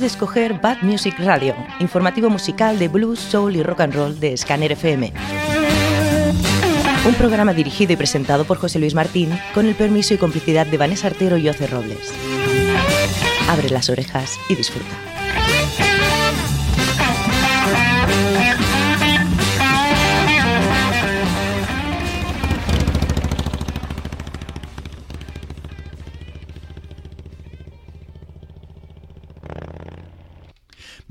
[0.00, 4.34] De escoger Bad Music Radio, informativo musical de blues, soul y rock and roll de
[4.34, 5.12] Scanner FM.
[7.06, 10.78] Un programa dirigido y presentado por José Luis Martín, con el permiso y complicidad de
[10.78, 12.10] Vanessa Artero y Oce Robles.
[13.50, 15.11] Abre las orejas y disfruta.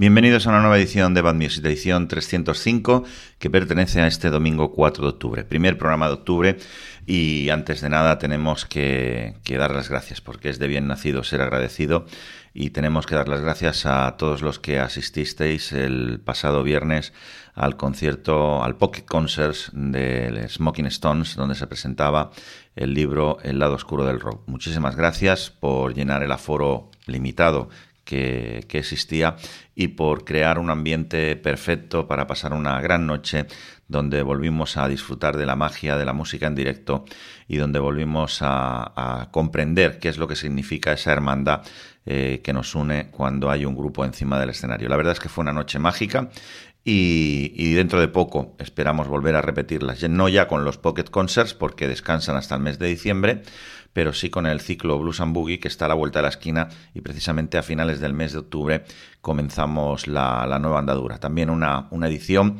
[0.01, 3.03] Bienvenidos a una nueva edición de Bad Music, edición 305,
[3.37, 6.57] que pertenece a este domingo 4 de octubre, primer programa de octubre.
[7.05, 11.41] Y antes de nada tenemos que, dar las gracias, porque es de bien nacido ser
[11.41, 12.07] agradecido.
[12.51, 17.13] Y tenemos que dar las gracias a todos los que asististeis el pasado viernes
[17.53, 22.31] al concierto, al Pocket Concerts de Smoking Stones, donde se presentaba
[22.75, 24.47] el libro El lado oscuro del rock.
[24.47, 27.69] Muchísimas gracias por llenar el aforo limitado
[28.11, 29.37] que, existía
[29.73, 33.45] y por crear un ambiente perfecto para pasar una gran noche
[33.87, 37.05] donde volvimos a disfrutar de la magia de la música en directo
[37.47, 41.61] y donde volvimos a, comprender qué es lo que significa esa hermandad
[42.05, 44.89] eh, que nos une cuando hay un grupo encima del escenario.
[44.89, 46.29] La verdad es que fue una noche mágica
[46.83, 51.53] y, y, dentro de poco esperamos volver a repetirlas, no ya con los Pocket Concerts
[51.53, 53.43] porque descansan hasta el mes de diciembre,
[53.93, 56.29] pero sí con el ciclo Blues and Boogie que está a la vuelta de la
[56.29, 58.83] esquina y precisamente a finales del mes de octubre
[59.21, 61.19] comenzamos la, nueva andadura.
[61.19, 62.59] También una, edición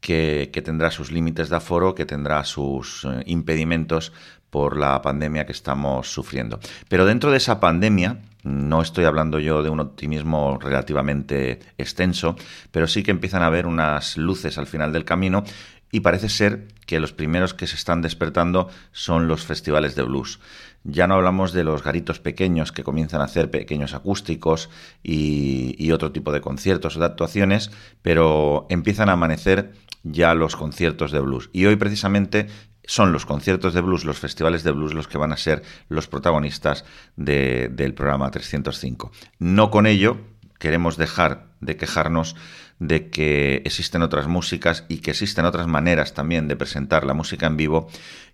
[0.00, 4.12] que, tendrá sus límites de aforo, que tendrá sus eh, impedimentos
[4.50, 6.58] por la pandemia que estamos sufriendo.
[6.88, 12.36] Pero dentro de esa pandemia, no estoy hablando yo de un optimismo relativamente extenso,
[12.70, 15.44] pero sí que empiezan a haber unas luces al final del camino
[15.90, 20.40] y parece ser que los primeros que se están despertando son los festivales de blues.
[20.84, 24.70] Ya no hablamos de los garitos pequeños que comienzan a hacer pequeños acústicos
[25.02, 27.70] y, otro tipo de conciertos o de actuaciones,
[28.02, 29.72] pero empiezan a amanecer
[30.02, 31.50] ya los conciertos de blues.
[31.52, 32.46] Y hoy precisamente
[32.84, 36.08] son los conciertos de blues, los festivales de blues los que van a ser los
[36.08, 36.84] protagonistas
[37.16, 39.10] del programa 305.
[39.38, 40.18] No con ello
[40.58, 42.36] queremos dejar de quejarnos
[42.78, 47.46] de que existen otras músicas y que existen otras maneras también de presentar la música
[47.46, 47.88] en vivo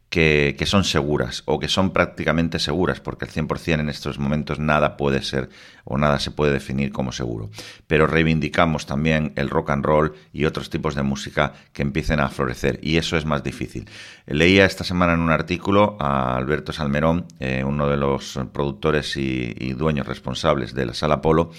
[0.08, 4.96] que, son seguras o que son prácticamente seguras, porque al 100% en estos momentos nada
[4.96, 5.48] puede ser
[5.84, 7.50] o nada se puede definir como seguro.
[7.86, 12.28] Pero reivindicamos también el rock and roll y otros tipos de música que empiecen a
[12.28, 13.88] florecer y eso es más difícil.
[14.26, 19.72] Leía esta semana en un artículo a Alberto Salmerón, eh, uno de los productores y
[19.72, 21.50] dueños responsables de la Sala Polo,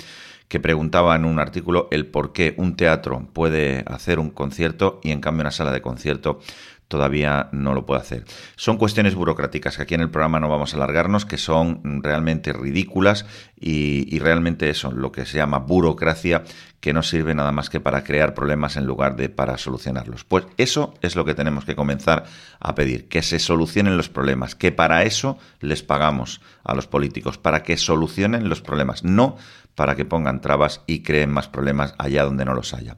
[0.48, 5.12] que preguntaba en un artículo el por qué un teatro puede hacer un concierto y
[5.12, 6.40] en cambio una sala de concierto
[6.88, 8.26] todavía no lo puede hacer.
[8.56, 12.54] Son cuestiones burocráticas que aquí en el programa no vamos a alargarnos, que son realmente
[12.54, 13.26] ridículas
[13.60, 16.44] y, realmente eso, lo que se llama burocracia,
[16.80, 20.24] que no sirve nada más que para crear problemas en lugar de para solucionarlos.
[20.24, 22.26] Pues eso es lo que tenemos que comenzar
[22.60, 27.38] a pedir, que se solucionen los problemas, que para eso les pagamos a los políticos,
[27.38, 29.38] para que solucionen los problemas, no
[29.74, 32.98] para que pongan trabas y creen más problemas allá donde no los haya.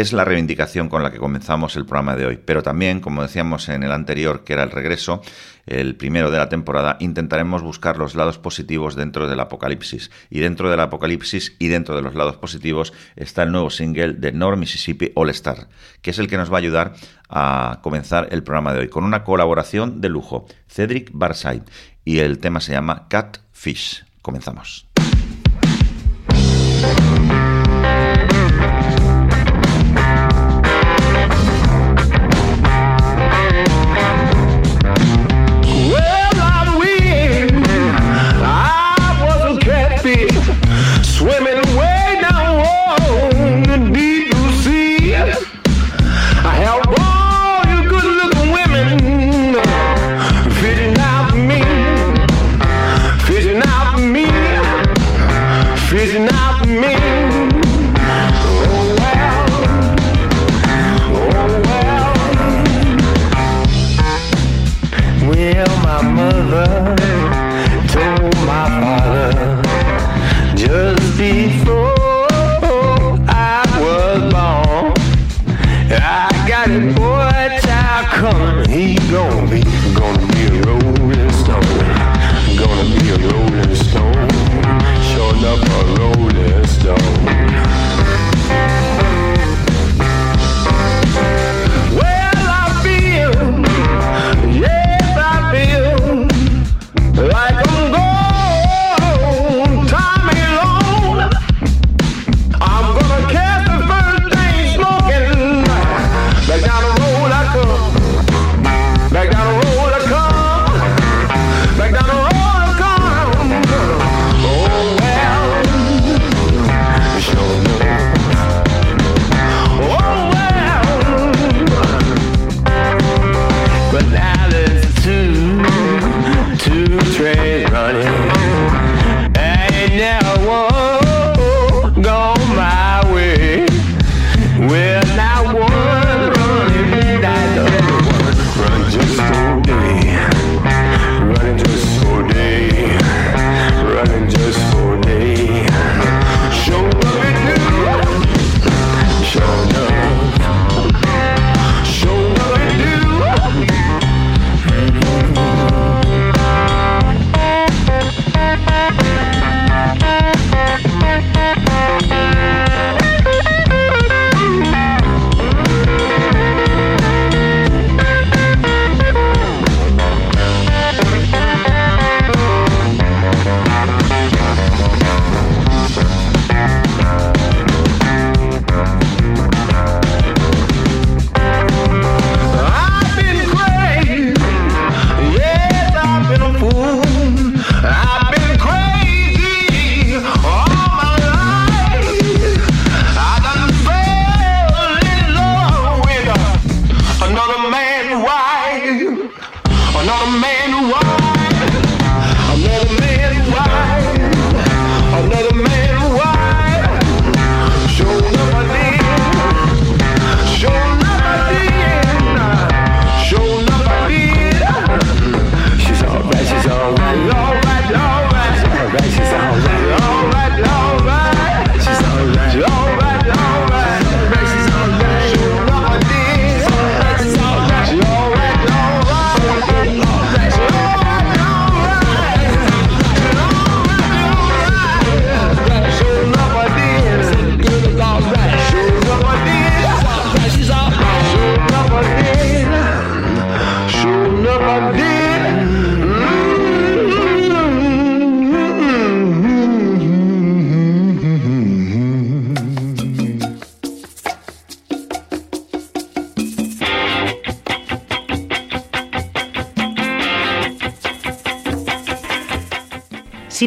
[0.00, 3.68] Es la reivindicación con la que comenzamos el programa de hoy, pero también, como decíamos
[3.68, 5.20] en el anterior, que era el regreso,
[5.66, 10.10] el primero de la temporada, intentaremos buscar los lados positivos dentro del apocalipsis.
[10.30, 14.32] Y dentro del apocalipsis y dentro de los lados positivos está el nuevo single de
[14.32, 15.68] North Mississippi All Star,
[16.00, 16.94] que es el que nos va a ayudar
[17.28, 21.64] a comenzar el programa de hoy, con una colaboración de lujo, Cedric Barside,
[22.06, 24.06] y el tema se llama Catfish.
[24.22, 24.86] Comenzamos.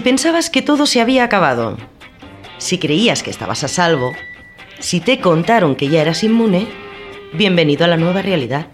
[0.03, 1.77] pensabas que todo se había acabado,
[2.57, 4.11] si creías que estabas a salvo,
[4.79, 6.67] si te contaron que ya eras inmune,
[7.31, 8.67] bienvenido a la nueva realidad.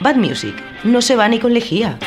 [0.00, 1.98] Bad Music no se va ni con lejía.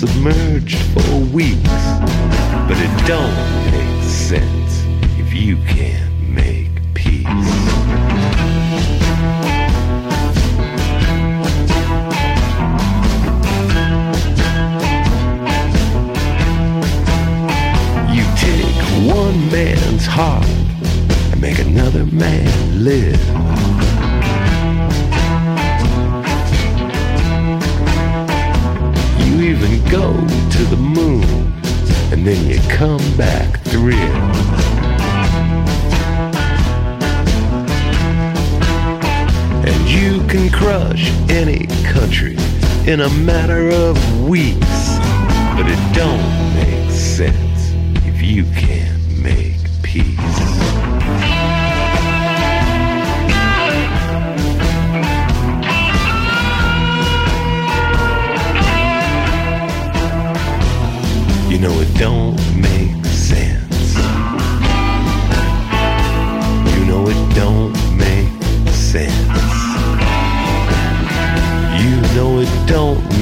[0.00, 0.39] submerged.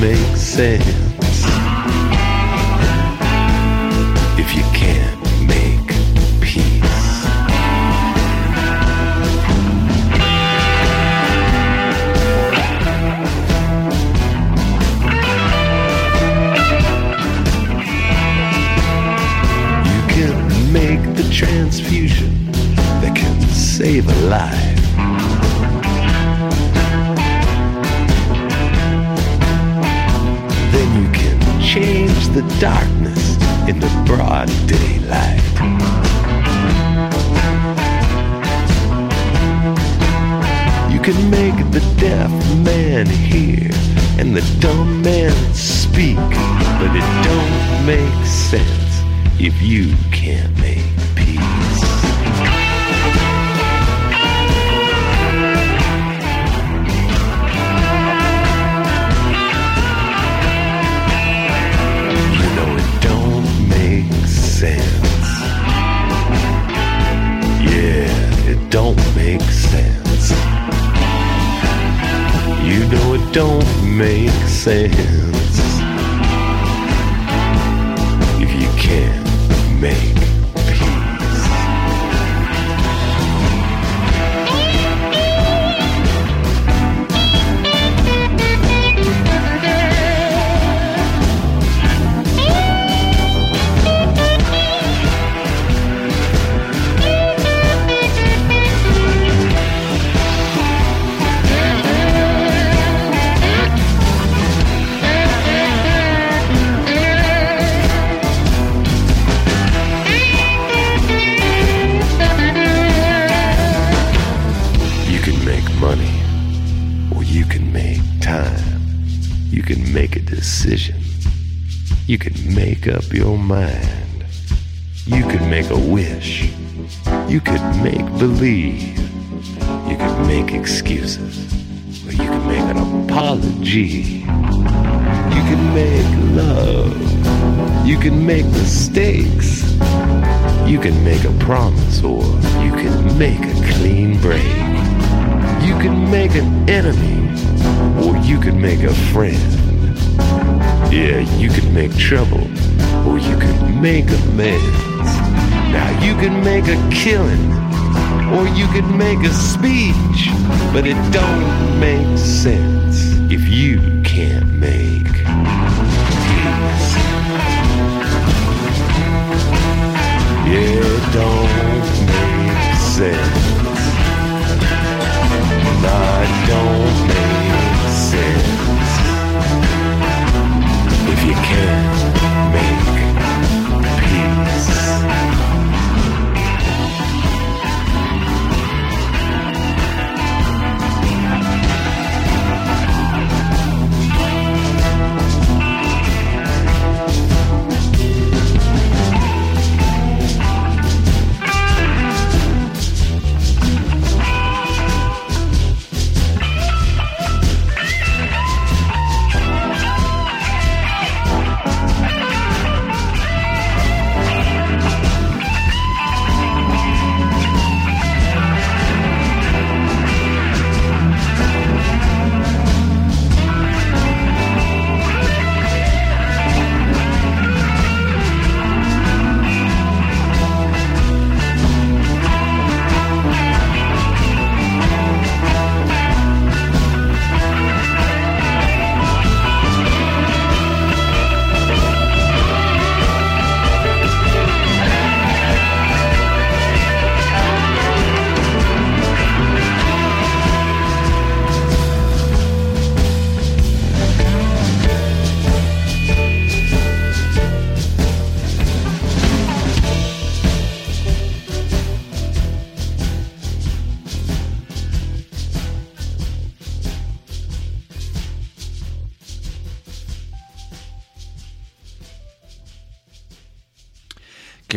[0.01, 1.08] make sense.
[49.69, 50.08] you.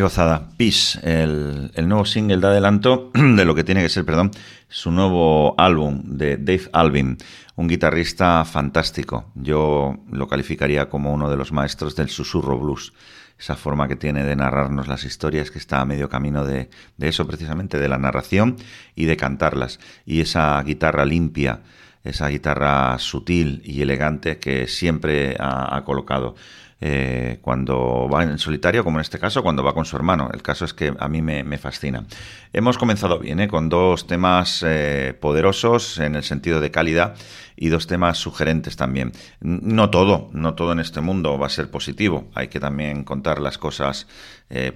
[0.02, 0.50] Gozada.
[0.58, 4.32] Peace, el, el, nuevo single de adelanto de lo que tiene que ser, perdón,
[4.68, 7.18] su nuevo álbum de Dave Alvin,
[7.56, 9.32] un guitarrista fantástico.
[9.36, 12.94] Yo lo calificaría como uno de los maestros del susurro blues.
[13.40, 17.08] Esa forma que tiene de narrarnos las historias, que está a medio camino de, de
[17.08, 18.58] eso precisamente, de la narración
[18.96, 19.80] y de cantarlas.
[20.06, 21.62] Y esa guitarra limpia,
[22.04, 26.36] esa guitarra sutil y elegante que siempre ha colocado.
[26.84, 30.32] Eh, cuando va en solitario, como en este caso, cuando va con su hermano.
[30.34, 32.06] El caso es que a mí me, fascina.
[32.54, 33.48] Hemos comenzado bien, ¿eh?
[33.48, 37.16] con dos temas eh, poderosos en el sentido de calidad
[37.56, 39.12] y dos temas sugerentes también.
[39.42, 42.32] No todo, no todo en este mundo va a ser positivo.
[42.34, 44.08] Hay que también contar las cosas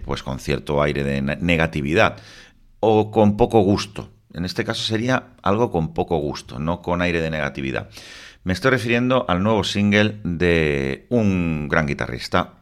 [0.06, 2.18] pues con cierto aire de negatividad
[2.80, 4.10] o con poco gusto.
[4.34, 7.90] En este caso sería algo con poco gusto, no con aire de negatividad.
[8.46, 12.60] Me estoy refiriendo al nuevo single de un gran guitarrista,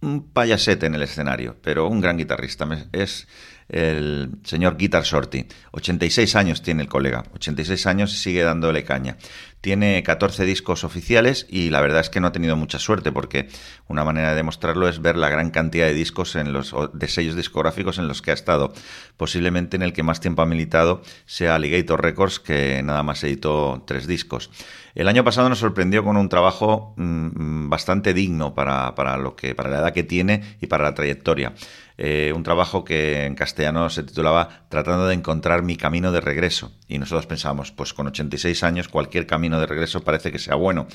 [0.00, 2.68] un payasete en el escenario, pero un gran guitarrista.
[2.92, 3.26] Es
[3.68, 5.46] el señor Guitar Shorty.
[5.72, 9.16] 86 años tiene el colega, 86 años y sigue dándole caña.
[9.60, 13.48] Tiene 14 discos oficiales y la verdad es que no ha tenido mucha suerte porque
[13.88, 17.34] una manera de demostrarlo es ver la gran cantidad de discos en los de sellos
[17.34, 18.72] discográficos en los que ha estado.
[19.16, 23.82] Posiblemente en el que más tiempo ha militado sea Alligator Records que nada más editó
[23.84, 24.50] tres discos.
[24.94, 29.54] El año pasado nos sorprendió con un trabajo mmm, bastante digno para, para, lo que,
[29.54, 31.52] para la edad que tiene y para la trayectoria.
[31.96, 36.72] Eh, un trabajo que en castellano se titulaba Tratando de encontrar mi camino de regreso.
[36.88, 40.86] Y nosotros pensábamos, pues con 86 años cualquier camino de regreso parece que sea bueno.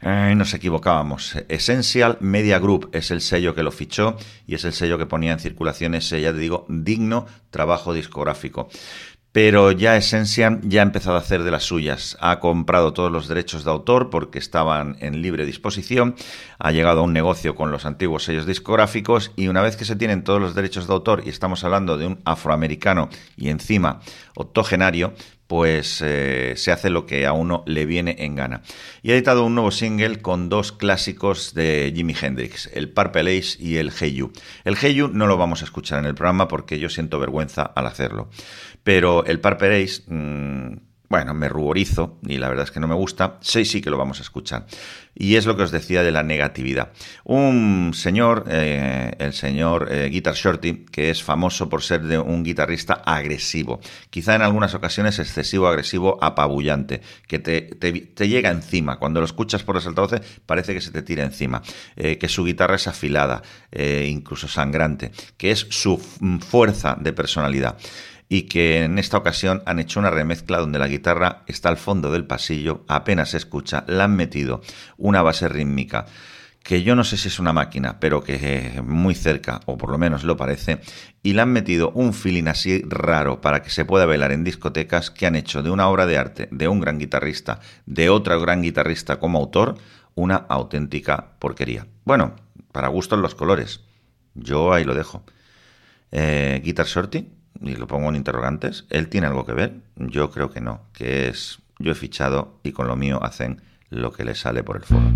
[0.00, 1.36] Eh, nos equivocábamos.
[1.48, 4.16] Essential Media Group es el sello que lo fichó
[4.46, 8.68] y es el sello que ponía en circulación ese, ya te digo, digno trabajo discográfico.
[9.32, 12.16] Pero ya Essential ya ha empezado a hacer de las suyas.
[12.20, 16.16] Ha comprado todos los derechos de autor porque estaban en libre disposición.
[16.58, 19.96] Ha llegado a un negocio con los antiguos sellos discográficos y una vez que se
[19.96, 24.00] tienen todos los derechos de autor y estamos hablando de un afroamericano y encima
[24.34, 25.12] octogenario,
[25.48, 28.62] pues eh, se hace lo que a uno le viene en gana.
[29.02, 33.56] Y ha editado un nuevo single con dos clásicos de Jimi Hendrix, el Purple Ace
[33.58, 34.30] y el Hey You.
[34.64, 37.62] El Hey You no lo vamos a escuchar en el programa porque yo siento vergüenza
[37.62, 38.28] al hacerlo.
[38.84, 42.94] Pero el Purple Ace, mmm, bueno, me ruborizo y la verdad es que no me
[42.94, 43.38] gusta.
[43.40, 44.66] Sí, sí que lo vamos a escuchar.
[45.14, 46.92] Y es lo que os decía de la negatividad.
[47.24, 52.44] Un señor, eh, el señor eh, Guitar Shorty, que es famoso por ser de un
[52.44, 53.80] guitarrista agresivo.
[54.10, 58.98] Quizá en algunas ocasiones excesivo, agresivo, apabullante, que te, llega encima.
[58.98, 61.62] Cuando lo escuchas por los altavoces parece que se te tira encima.
[61.96, 63.42] Eh, que su guitarra es afilada,
[63.72, 67.78] incluso sangrante, que es su fuerza de personalidad
[68.28, 72.12] y que en esta ocasión han hecho una remezcla donde la guitarra está al fondo
[72.12, 74.60] del pasillo, apenas se escucha, la han metido
[74.96, 76.06] una base rítmica
[76.62, 79.96] que yo no sé si es una máquina, pero que muy cerca, o por lo
[79.96, 80.80] menos lo parece,
[81.22, 85.10] y le han metido un feeling así raro para que se pueda bailar en discotecas
[85.10, 88.60] que han hecho de una obra de arte de un gran guitarrista, de otro gran
[88.60, 89.78] guitarrista como autor,
[90.14, 91.86] una auténtica porquería.
[92.04, 92.36] Bueno,
[92.70, 93.80] para gustos los colores.
[94.34, 95.24] Yo ahí lo dejo.
[96.12, 97.30] Eh, Guitar Shorty,
[97.60, 99.80] y lo pongo en interrogantes, ¿él tiene algo que ver?
[99.96, 104.12] Yo creo que no, que es yo he fichado y con lo mío hacen lo
[104.12, 105.12] que les sale por el foro.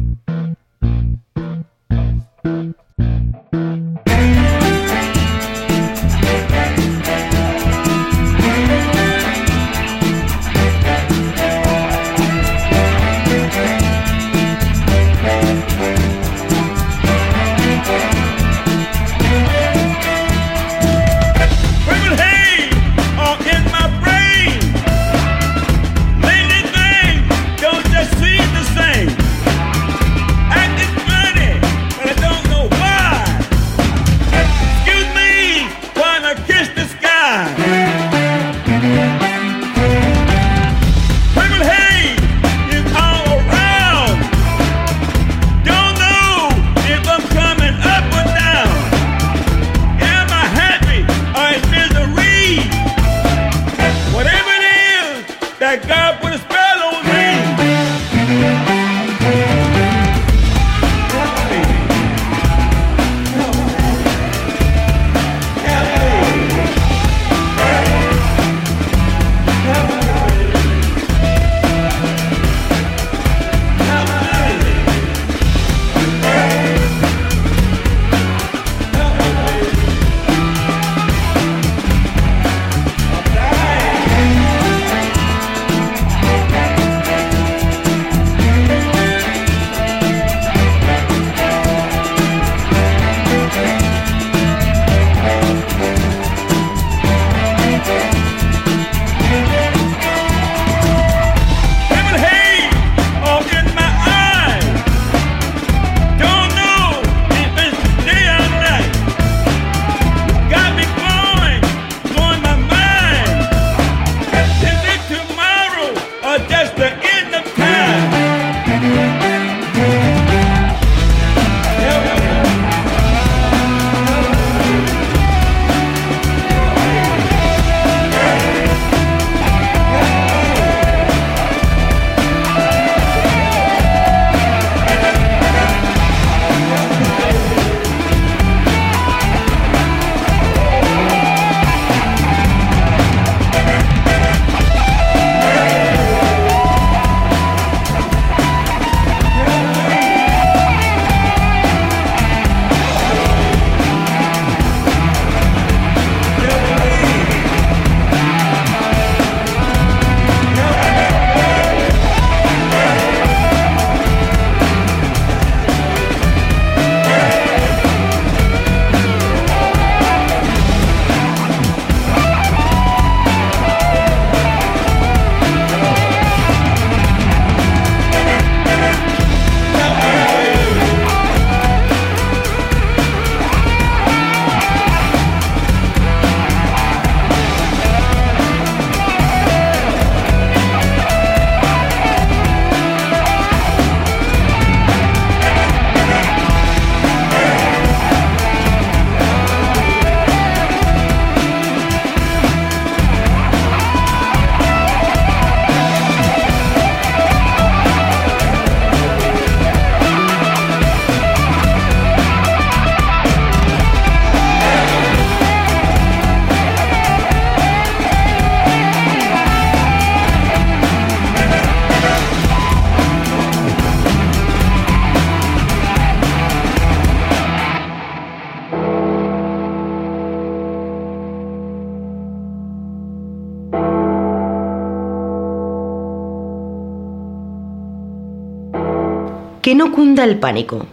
[239.72, 240.84] Que no cunda el pánico.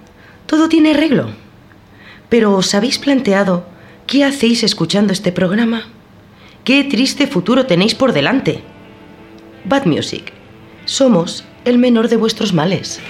[0.46, 1.32] Todo tiene arreglo.
[2.30, 3.66] Pero ¿os habéis planteado
[4.08, 5.90] qué hacéis escuchando este programa?
[6.64, 8.64] ¿Qué triste futuro tenéis por delante?
[9.66, 10.32] Bad Music.
[10.86, 13.02] Somos el menor de vuestros males.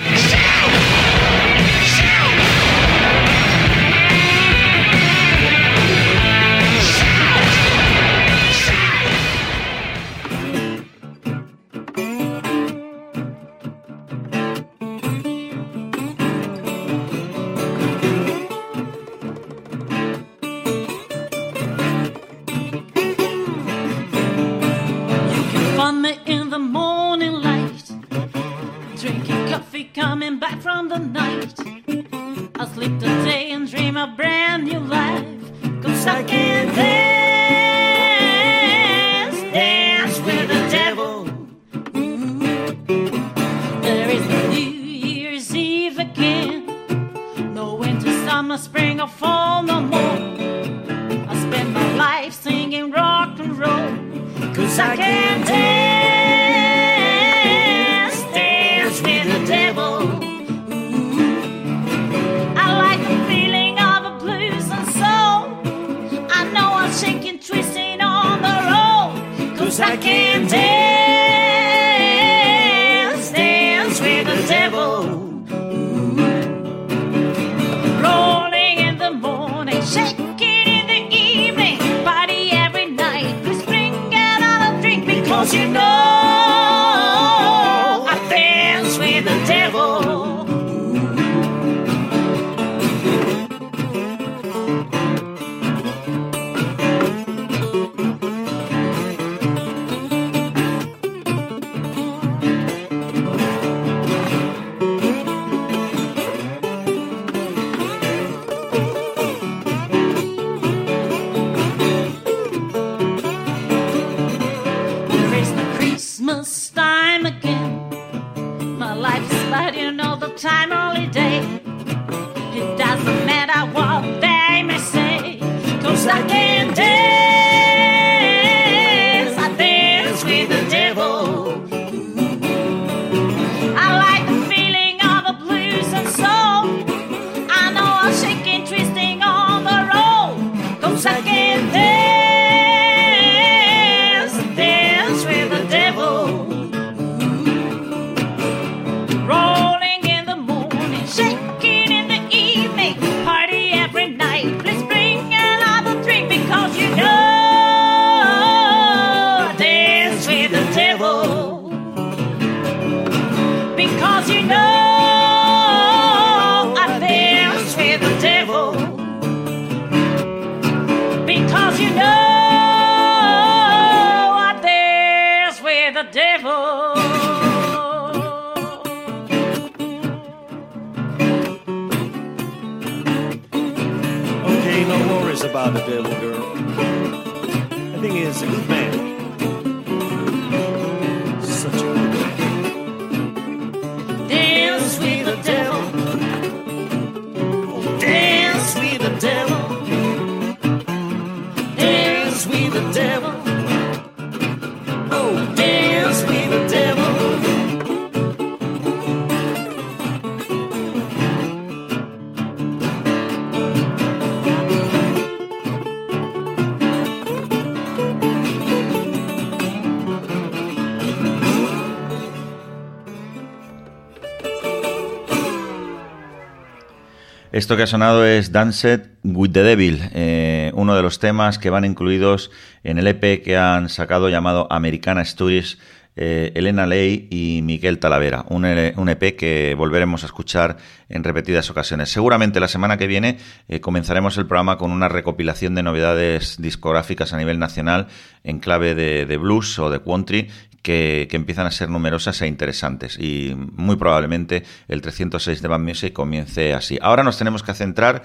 [227.70, 231.70] Esto que ha sonado es Danced with the Devil, eh, uno de los temas que
[231.70, 232.50] van incluidos
[232.84, 235.78] en el EP que han sacado llamado Americana Stories
[236.16, 240.78] eh, Elena Ley y Miguel Talavera, un, EP e que volveremos a escuchar
[241.10, 242.10] en repetidas ocasiones.
[242.10, 247.34] Seguramente la semana que viene eh, comenzaremos el programa con una recopilación de novedades discográficas
[247.34, 248.08] a nivel nacional
[248.44, 250.50] en clave de, de blues o de country
[250.90, 256.14] que, empiezan a ser numerosas e interesantes y muy probablemente el 306 de Band Music
[256.14, 256.98] comience así.
[257.00, 258.24] Ahora nos tenemos que centrar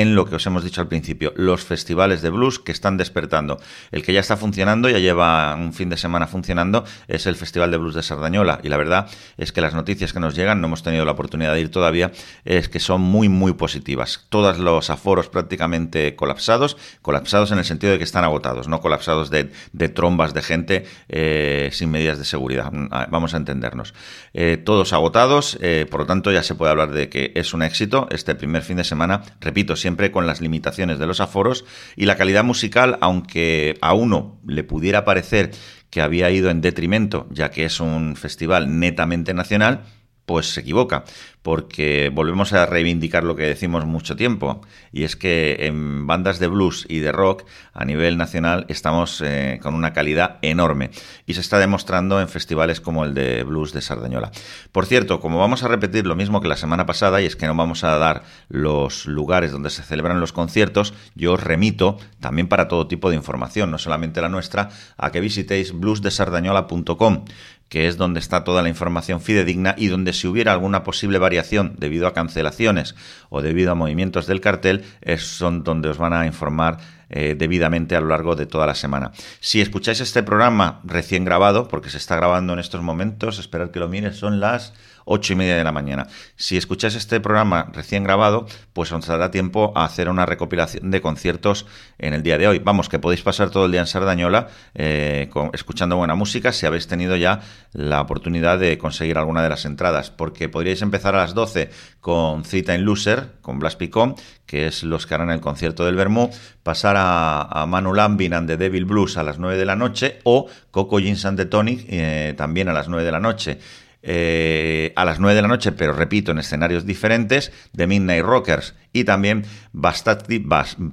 [0.00, 3.60] en lo que os hemos dicho al principio, los festivales de blues que están despertando.
[3.90, 7.70] El que ya está funcionando, ya lleva un fin de semana funcionando, es el Festival
[7.70, 10.68] de Blues de Sardañola y la verdad es que las noticias que nos llegan, no
[10.68, 12.10] hemos tenido la oportunidad de ir todavía,
[12.46, 14.24] es que son muy muy positivas.
[14.30, 19.28] Todos los aforos prácticamente colapsados, colapsados en el sentido de que están agotados, no colapsados
[19.28, 19.50] de,
[19.90, 22.72] trombas de gente eh, sin medidas de seguridad.
[22.72, 23.92] Mm, vamos a entendernos.
[24.32, 27.62] Eh, todos agotados, eh, por lo tanto ya se puede hablar de que es un
[27.62, 31.66] éxito este primer fin de semana, repito, siempre con las limitaciones de los aforos
[31.96, 35.50] y la calidad musical, aunque a uno le pudiera parecer
[35.90, 39.82] que había ido en detrimento, ya que es un festival netamente nacional,
[40.26, 41.04] pues se equivoca,
[41.42, 44.60] porque volvemos a reivindicar lo que decimos mucho tiempo,
[44.92, 49.58] y es que en bandas de blues y de rock a nivel nacional estamos eh,
[49.62, 50.90] con una calidad enorme,
[51.26, 54.30] y se está demostrando en festivales como el de blues de Sardañola.
[54.70, 57.46] Por cierto, como vamos a repetir lo mismo que la semana pasada, y es que
[57.46, 62.48] no vamos a dar los lugares donde se celebran los conciertos, yo os remito también
[62.48, 67.24] para todo tipo de información, no solamente la nuestra, a que visitéis bluesdesardañola.com
[67.72, 71.74] que es donde está toda la información fidedigna y donde si hubiera alguna posible variación
[71.78, 72.94] debido a cancelaciones
[73.30, 76.76] o debido a movimientos del cartel, es, son donde os van a informar
[77.08, 79.12] eh, debidamente a lo largo de toda la semana.
[79.40, 83.80] Si escucháis este programa recién grabado, porque se está grabando en estos momentos, esperad que
[83.80, 86.06] lo mires, son las 8 y media de la mañana.
[86.36, 91.00] Si escucháis este programa recién grabado, pues os dará tiempo a hacer una recopilación de
[91.00, 91.66] conciertos
[91.98, 92.58] en el día de hoy.
[92.58, 96.86] Vamos, que podéis pasar todo el día en Sardañola eh, escuchando buena música si habéis
[96.86, 97.40] tenido ya
[97.72, 102.44] la oportunidad de conseguir alguna de las entradas, porque podríais empezar a las 12 con
[102.44, 104.14] Cita en Loser, con Blas Picón,
[104.46, 106.30] que es los que harán el concierto del Bermú,
[106.62, 110.46] pasar a, Manu Lambin and the Devil Blues a las 9 de la noche o
[110.70, 113.58] Coco Jeans and the Tonic eh, también a las 9 de la noche.
[114.02, 118.74] Eh, a las 9 de la noche, pero repito, en escenarios diferentes, de Midnight Rockers
[118.92, 120.44] y también Bastastic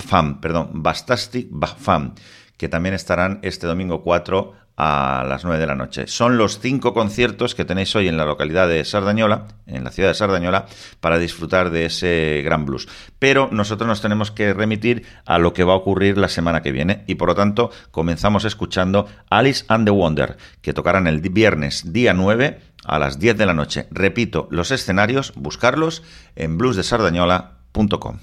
[0.05, 0.83] Fam, perdón,
[2.57, 6.07] que también estarán este domingo 4 a las 9 de la noche.
[6.07, 10.09] Son los cinco conciertos que tenéis hoy en la localidad de Sardañola, en la ciudad
[10.09, 10.67] de Sardañola,
[11.01, 12.87] para disfrutar de ese gran blues.
[13.19, 16.71] Pero nosotros nos tenemos que remitir a lo que va a ocurrir la semana que
[16.71, 21.91] viene y por lo tanto comenzamos escuchando Alice and the Wonder, que tocarán el viernes
[21.91, 23.87] día 9 a las 10 de la noche.
[23.91, 26.03] Repito, los escenarios, buscarlos
[26.35, 28.19] en bluesdesardañola.com.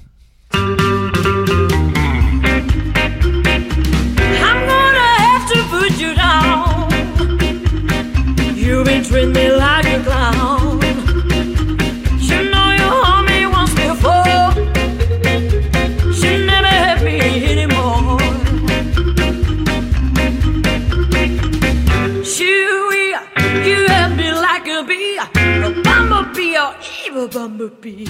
[27.17, 28.07] a bumblebee.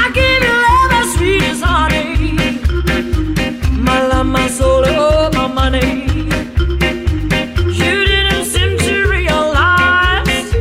[0.00, 2.36] I give you love as sweet as honey.
[3.80, 6.04] My love, my soul, oh, my money.
[7.80, 10.52] You didn't seem to realize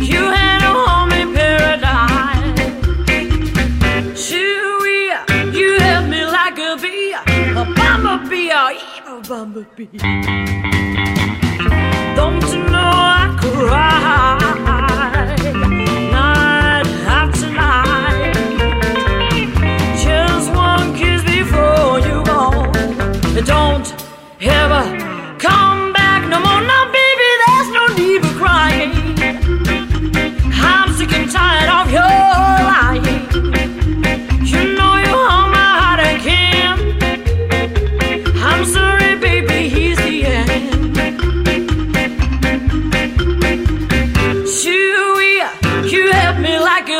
[0.00, 0.72] you had a
[1.32, 2.60] paradise.
[4.30, 4.78] You
[6.10, 11.15] me like a bee, a bumblebee, a bumblebee.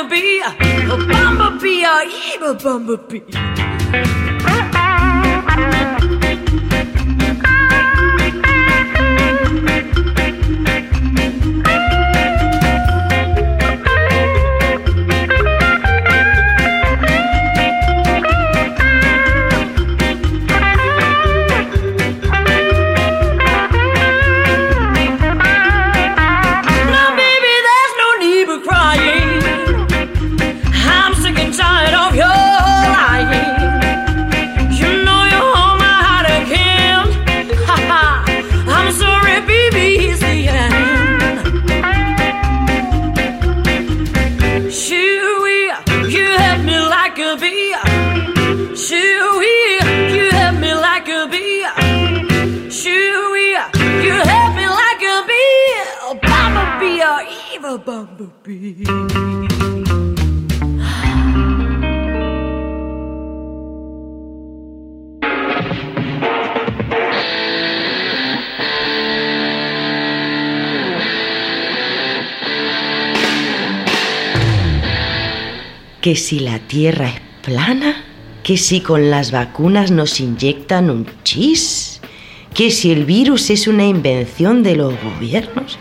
[0.04, 2.04] Me like a bee, a bumblebee, a
[2.34, 3.22] evil bumblebee.
[76.06, 78.04] Que si la Tierra es plana,
[78.44, 82.00] que si con las vacunas nos inyectan un chis,
[82.54, 85.80] que si el virus es una invención de los gobiernos.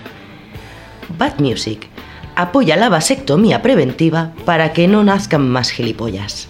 [1.15, 1.87] Bad Music
[2.35, 6.47] apoya la vasectomía preventiva para que no nazcan más gilipollas.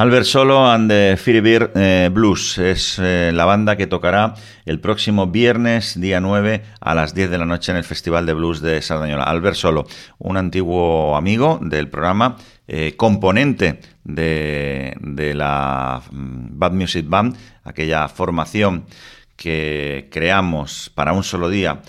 [0.00, 4.32] Albert Solo and the Beer eh, Blues es eh, la banda que tocará
[4.64, 8.32] el próximo viernes, día 9, a las 10 de la noche en el Festival de
[8.32, 9.24] Blues de Sardañola.
[9.24, 9.86] Albert Solo,
[10.16, 18.08] un antiguo amigo del programa, eh, componente de, de la mm, Bad Music Band, aquella
[18.08, 18.86] formación
[19.36, 21.82] que creamos para un solo día.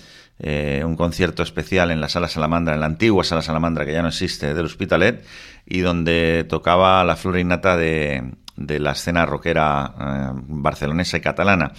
[0.84, 4.08] un concierto especial en la Sala Salamandra, en la antigua Sala Salamandra que ya no
[4.08, 5.24] existe, del Hospitalet,
[5.66, 11.72] y donde tocaba la flor innata de, de la escena rockera eh, barcelonesa y catalana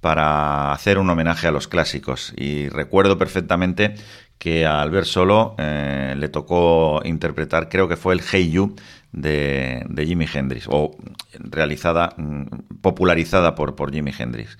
[0.00, 2.32] para hacer un homenaje a los clásicos.
[2.36, 3.94] Y recuerdo perfectamente
[4.38, 8.76] que a Albert Solo eh, le tocó interpretar, creo que fue el Hey You
[9.10, 10.96] de, Jimi Hendrix, o
[11.38, 14.56] realizada, mm, popularizada por Jimi Hendrix.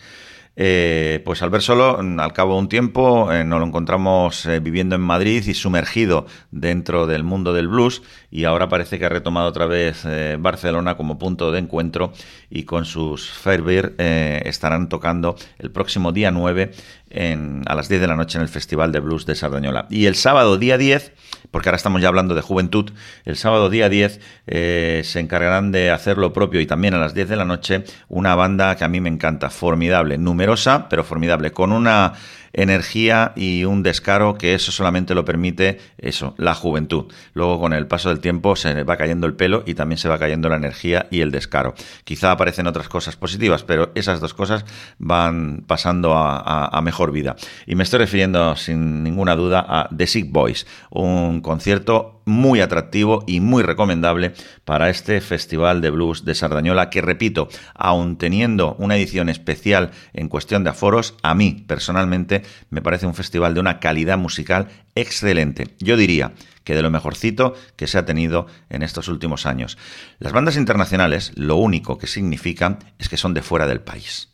[0.61, 4.59] Eh, pues al ver solo, al cabo de un tiempo, eh, nos lo encontramos eh,
[4.59, 9.09] viviendo en Madrid y sumergido dentro del mundo del blues y ahora parece que ha
[9.09, 10.04] retomado otra vez
[10.40, 12.12] Barcelona como punto de encuentro
[12.50, 16.72] y con sus Fairbeer estarán tocando el próximo día 9
[17.11, 19.86] a las 10 de la noche en el Festival de Blues de Sardañola.
[19.90, 21.12] Y el sábado día 10
[21.50, 22.90] porque ahora estamos ya hablando de juventud,
[23.24, 27.14] el sábado día 10 eh, se encargarán de hacer lo propio y también a las
[27.14, 31.52] 10 de la noche una banda que a mí me encanta, formidable, numerosa, pero formidable,
[31.52, 32.12] con una
[32.53, 37.12] energía y un descaro que eso solamente lo permite eso, la juventud.
[37.34, 40.18] Luego con el paso del tiempo se va cayendo el pelo y también se va
[40.18, 41.74] cayendo la energía y el descaro.
[42.05, 44.64] Quizá aparecen otras cosas positivas, pero esas dos cosas
[44.99, 47.36] van pasando a, mejor vida.
[47.66, 53.24] Y me estoy refiriendo sin ninguna duda a The Sick Boys, un concierto muy atractivo
[53.26, 58.97] y muy recomendable para este Festival de Blues de Sardañola, que repito, aun teniendo una
[58.97, 63.81] edición especial en cuestión de aforos, a mí personalmente me parece un festival de una
[63.81, 65.74] calidad musical excelente.
[65.81, 69.79] Yo diría que de lo mejorcito que se ha tenido en estos últimos años.
[70.18, 74.29] Las bandas internacionales lo único que significan es que son de fuera del país.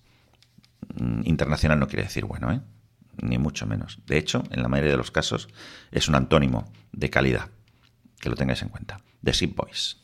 [0.97, 2.61] Mm, internacional no quiere decir bueno, ¿eh?
[3.23, 4.01] ni mucho menos.
[4.07, 5.49] De hecho, en la mayoría de los casos
[5.93, 7.51] es un antónimo de calidad
[8.25, 8.99] que lo tengáis en cuenta.
[9.23, 9.99] The Ship Boys.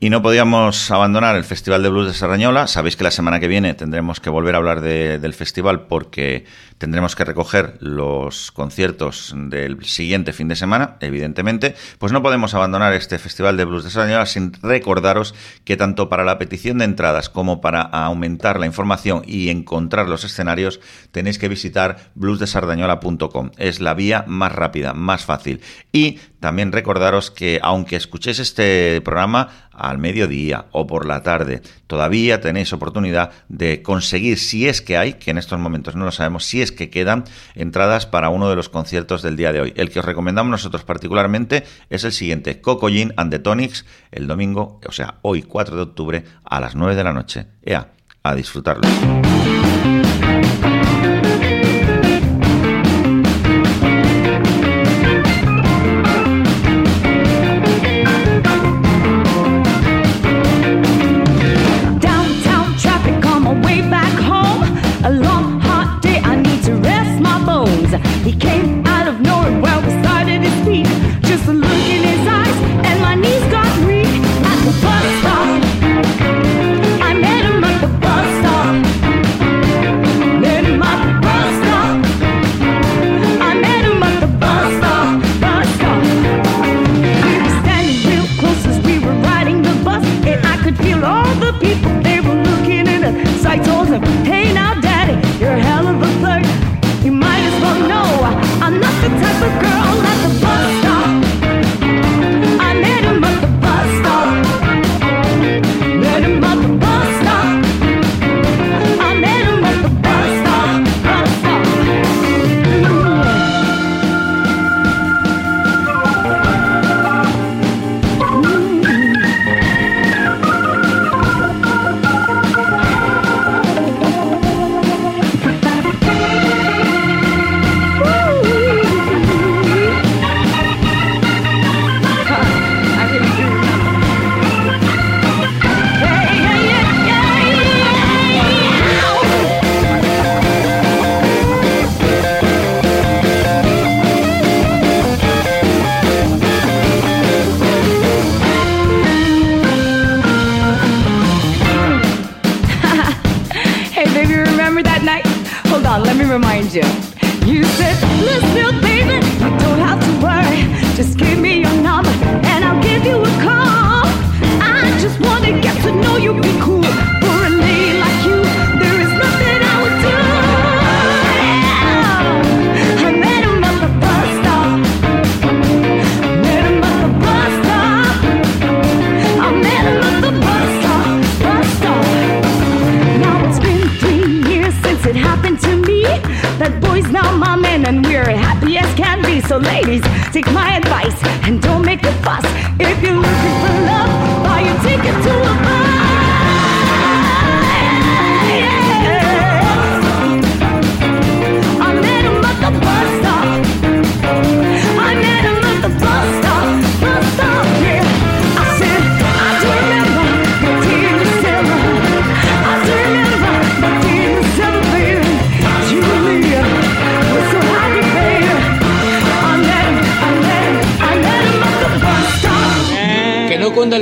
[0.00, 2.68] Y no podíamos abandonar el Festival de Blues de Sarrañola.
[2.68, 6.44] Sabéis que la semana que viene tendremos que volver a hablar del festival porque
[6.78, 11.74] tendremos que recoger los conciertos del siguiente fin de semana, evidentemente.
[11.98, 16.24] Pues no podemos abandonar este Festival de Blues de Sarrañola sin recordaros que tanto para
[16.24, 20.80] la petición de entradas como para aumentar la información y encontrar los escenarios
[21.12, 23.50] tenéis que visitar bluesdesardañola.com.
[23.58, 25.60] Es la vía más rápida, más fácil.
[25.92, 32.40] Y también recordaros que aunque escuchéis este programa al mediodía o por la tarde, todavía
[32.40, 36.44] tenéis oportunidad de conseguir, si es que hay, que en estos momentos no lo sabemos,
[36.44, 39.72] si es que quedan entradas para uno de los conciertos del día de hoy.
[39.76, 44.80] El que os recomendamos nosotros particularmente es el siguiente, Coco and the Tonics, el domingo,
[44.86, 47.46] o sea, hoy 4 de octubre a las 9 de la noche.
[47.62, 47.92] Ea,
[48.22, 48.88] a disfrutarlo.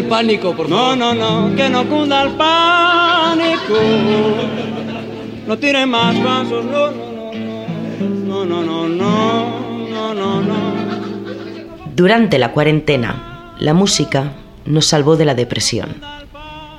[0.09, 0.97] Pánico, por favor.
[0.97, 3.75] No, no, no, que no cunda el pánico.
[5.47, 6.91] No tiene más pasos, no,
[8.01, 10.57] no, no, no, no, no, no, no.
[11.95, 14.33] Durante la cuarentena, la música
[14.65, 16.01] nos salvó de la depresión.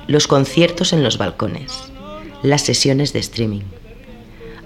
[0.06, 1.92] Los conciertos en los balcones,
[2.42, 3.62] las sesiones de streaming.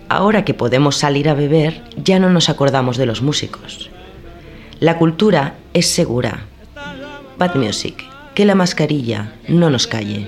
[0.08, 3.90] Ahora que podemos salir a beber, ya no nos acordamos de los músicos.
[4.78, 6.46] La cultura es segura.
[7.38, 10.26] Bad Music que la mascarilla no nos calle.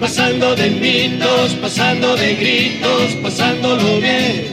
[0.00, 4.46] Pasando de mitos, pasando de gritos, pasándolo bien.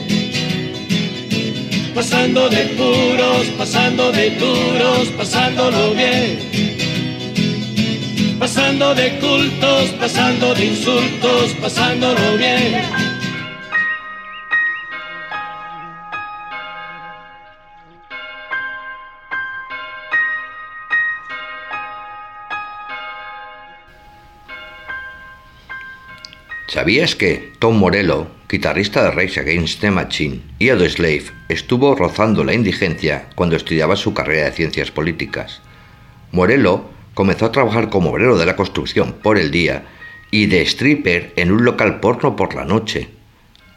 [1.94, 6.38] Pasando de puros, pasando de duros, pasándolo bien.
[8.38, 13.09] Pasando de cultos, pasando de insultos, pasándolo bien.
[26.72, 32.54] ¿Sabías que Tom Morello, guitarrista de Rage Against the Machine y Slave, estuvo rozando la
[32.54, 35.62] indigencia cuando estudiaba su carrera de ciencias políticas?
[36.30, 39.82] Morello comenzó a trabajar como obrero de la construcción por el día
[40.30, 43.08] y de stripper en un local porno por la noche,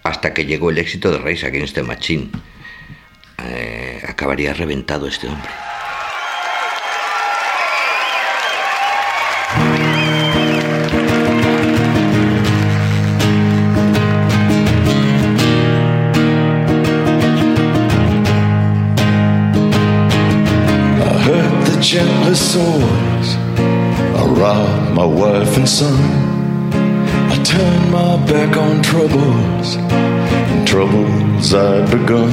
[0.04, 2.30] hasta que llegó el éxito de Rage Against the Machine.
[3.44, 5.50] Eh, acabaría reventado este hombre.
[22.34, 23.36] Gentler swords.
[24.16, 26.00] I robbed my wife and son.
[27.32, 32.32] I turned my back on troubles and troubles I'd begun.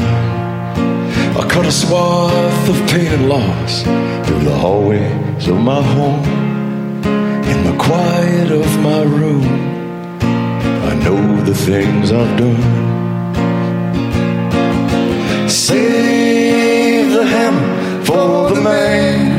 [1.36, 6.24] I cut a swath of pain and loss through the hallways of my home.
[7.52, 9.44] In the quiet of my room,
[10.90, 12.88] I know the things I've done.
[15.48, 19.29] Save the hammer for the man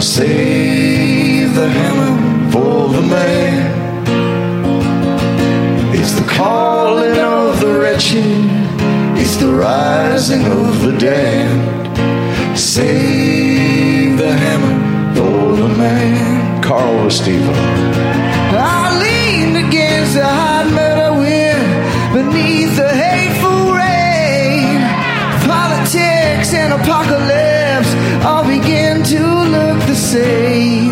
[0.00, 4.06] Save the hammer for the man.
[5.92, 8.46] It's the calling of the wretched,
[9.18, 11.98] it's the rising of the damned.
[12.56, 16.62] Save the hammer for the man.
[16.62, 17.54] Carl Stephen.
[18.54, 21.66] I leaned against the hot metal wind
[22.14, 24.78] beneath the hateful rain.
[25.42, 27.17] Politics and apocalypse
[29.98, 30.87] say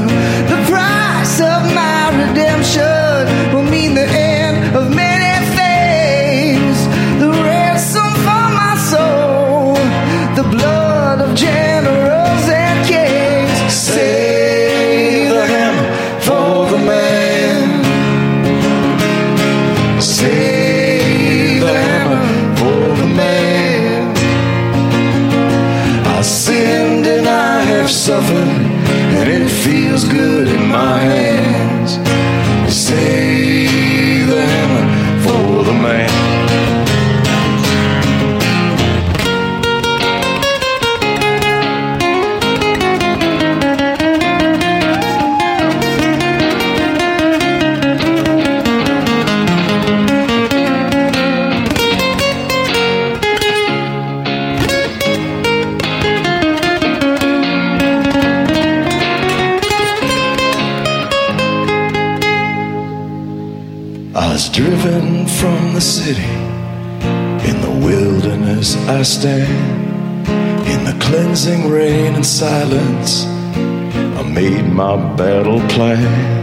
[75.17, 76.36] battle plan.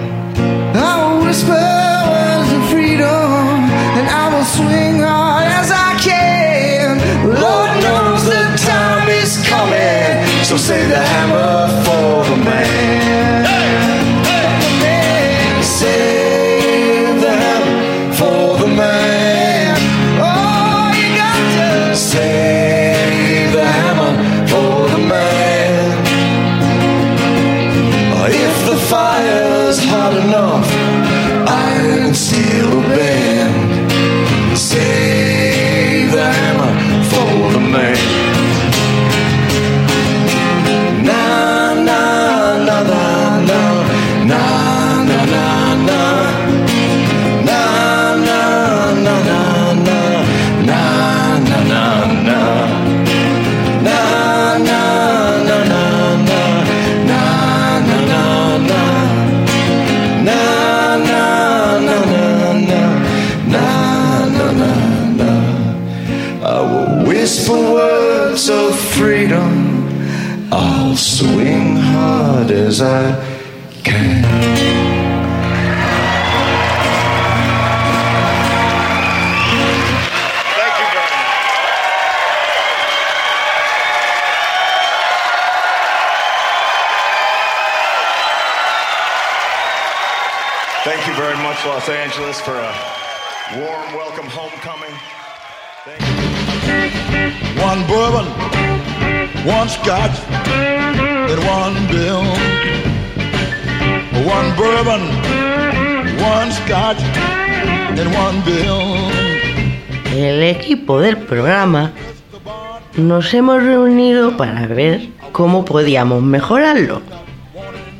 [113.23, 117.01] nos hemos reunido para ver cómo podíamos mejorarlo.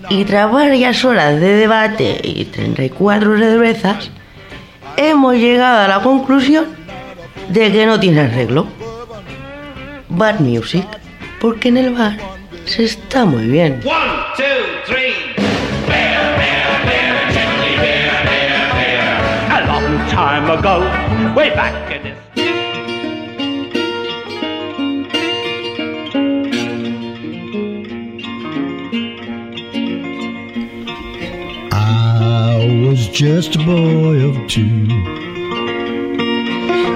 [0.10, 4.12] Y tras varias horas de debate y 34 cervezas,
[4.98, 6.66] hemos llegado a la conclusión
[7.48, 8.68] de que no tiene arreglo.
[10.10, 10.86] Bar Music,
[11.40, 12.18] porque en el bar
[12.66, 13.80] se está muy bien.
[33.24, 34.86] just a boy of two.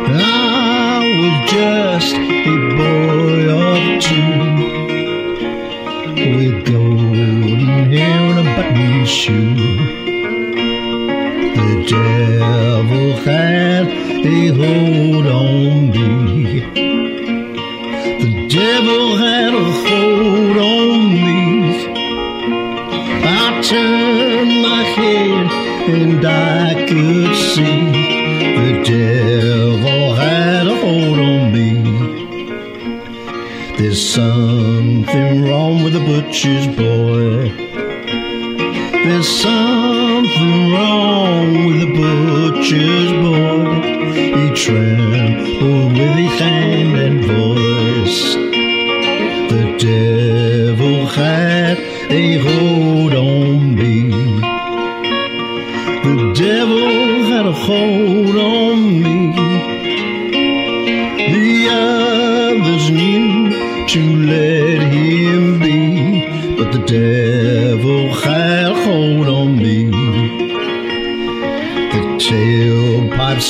[0.10, 4.40] I was just a boy of two
[6.36, 7.62] with golden
[7.94, 9.56] hair and a button shoe.
[11.56, 13.88] The devil had
[14.26, 15.77] a hold on
[36.28, 36.87] which is blue.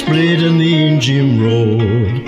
[0.08, 2.24] split and the engine roared.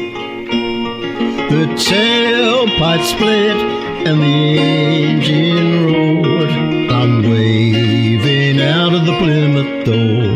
[1.49, 3.55] The tailpipe split
[4.05, 6.51] and the engine roared.
[6.91, 10.28] I'm waving out of the Plymouth door.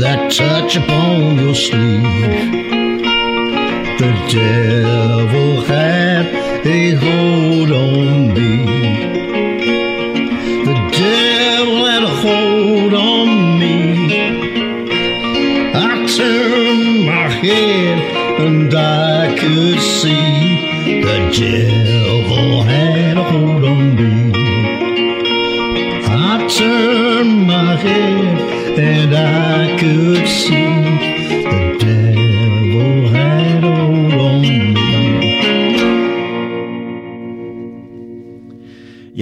[0.00, 2.02] that touch upon your sleeve.
[3.98, 6.26] The devil had
[6.64, 7.29] a hold.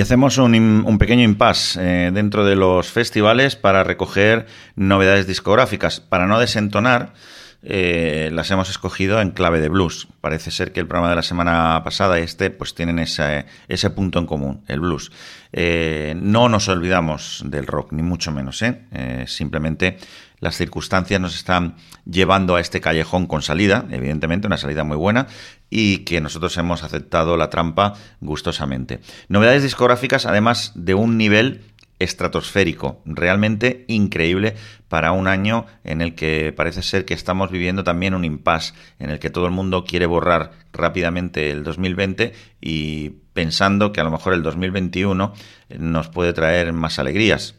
[0.09, 6.01] Hacemos un, pequeño impasse eh, dentro de los festivales para recoger novedades discográficas.
[6.01, 7.13] Para no desentonar,
[7.63, 10.09] eh, las hemos escogido en clave de blues.
[10.23, 13.45] Parece ser que el programa de la semana pasada y este pues tienen ese,
[13.95, 15.13] punto en común, el blues.
[15.53, 18.65] Eh, no nos olvidamos del rock, ni mucho menos.
[19.27, 19.99] simplemente
[20.41, 25.27] las circunstancias nos están llevando a este callejón con salida, evidentemente, una salida muy buena,
[25.71, 29.01] y que nosotros hemos aceptado la trampa gustosamente.
[29.29, 31.63] Novedades discográficas, además de un nivel
[31.99, 34.55] estratosférico, realmente increíble
[34.89, 39.11] para un año en el que parece ser que estamos viviendo también un impasse, en
[39.11, 44.11] el que todo el mundo quiere borrar rápidamente el 2020 y pensando que a lo
[44.11, 45.33] mejor el 2021
[45.79, 47.57] nos puede traer más alegrías,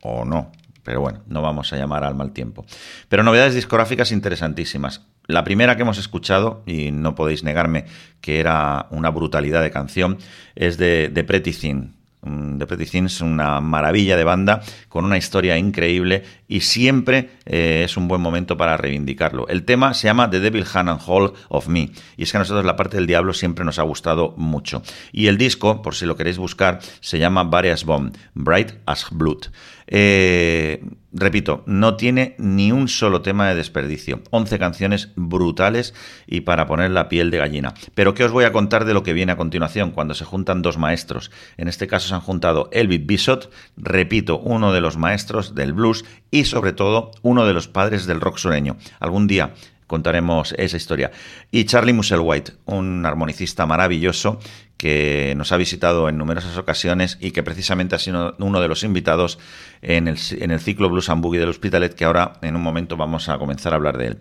[0.00, 0.50] o no.
[0.86, 2.64] Pero bueno, no vamos a llamar al mal tiempo.
[3.08, 5.02] Pero novedades discográficas interesantísimas.
[5.26, 7.86] La primera que hemos escuchado, y no podéis negarme
[8.20, 10.18] que era una brutalidad de canción,
[10.54, 11.96] es de, de Pretty Thin.
[12.22, 17.30] Mm, The Pretty Thin es una maravilla de banda con una historia increíble y siempre
[17.46, 19.48] eh, es un buen momento para reivindicarlo.
[19.48, 22.40] El tema se llama The Devil Hand and Hall of Me y es que a
[22.40, 24.82] nosotros la parte del diablo siempre nos ha gustado mucho.
[25.10, 29.46] Y el disco, por si lo queréis buscar, se llama Various Bomb, Bright as Blood.
[29.88, 34.22] Eh, repito, no tiene ni un solo tema de desperdicio.
[34.30, 35.94] 11 canciones brutales
[36.26, 37.74] y para poner la piel de gallina.
[37.94, 40.62] Pero ¿qué os voy a contar de lo que viene a continuación cuando se juntan
[40.62, 41.30] dos maestros?
[41.56, 43.44] En este caso se han juntado Elvis Bishop,
[43.76, 48.20] repito, uno de los maestros del blues y sobre todo uno de los padres del
[48.20, 48.76] rock sureño.
[49.00, 49.54] Algún día
[49.86, 51.12] contaremos esa historia.
[51.50, 54.40] Y Charlie Musselwhite, un armonicista maravilloso
[54.76, 58.84] que nos ha visitado en numerosas ocasiones y que precisamente ha sido uno de los
[58.84, 59.38] invitados
[59.82, 62.96] en el, en el ciclo Blues and Boogie del Hospitalet, que ahora en un momento
[62.96, 64.18] vamos a comenzar a hablar de él.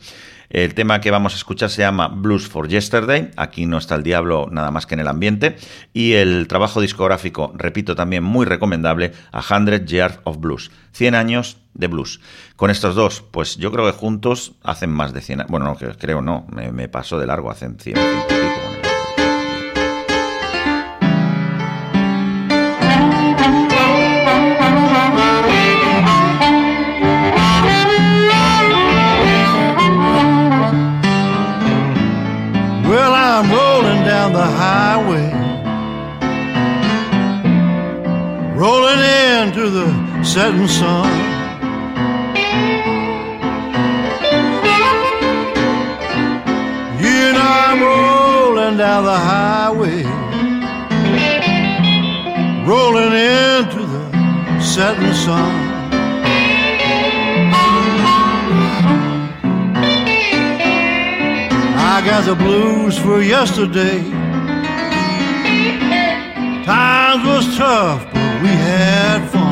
[0.50, 4.04] El tema que vamos a escuchar se llama Blues for Yesterday, aquí no está el
[4.04, 5.58] diablo nada más que en el ambiente,
[5.92, 11.58] y el trabajo discográfico, repito también muy recomendable, A Hundred Years of Blues, 100 años
[11.74, 12.22] de blues.
[12.56, 15.76] Con estos dos, pues yo creo que juntos hacen más de 100 años, bueno, no,
[15.76, 18.75] creo no, me, me paso de largo, hacen 100, 100 y pico.
[39.66, 41.10] Into the setting sun.
[47.00, 50.04] You know I'm rolling down the highway,
[52.66, 55.52] rolling into the setting sun.
[61.78, 64.04] I got the blues for yesterday.
[66.66, 69.45] Times was tough, but we had fun.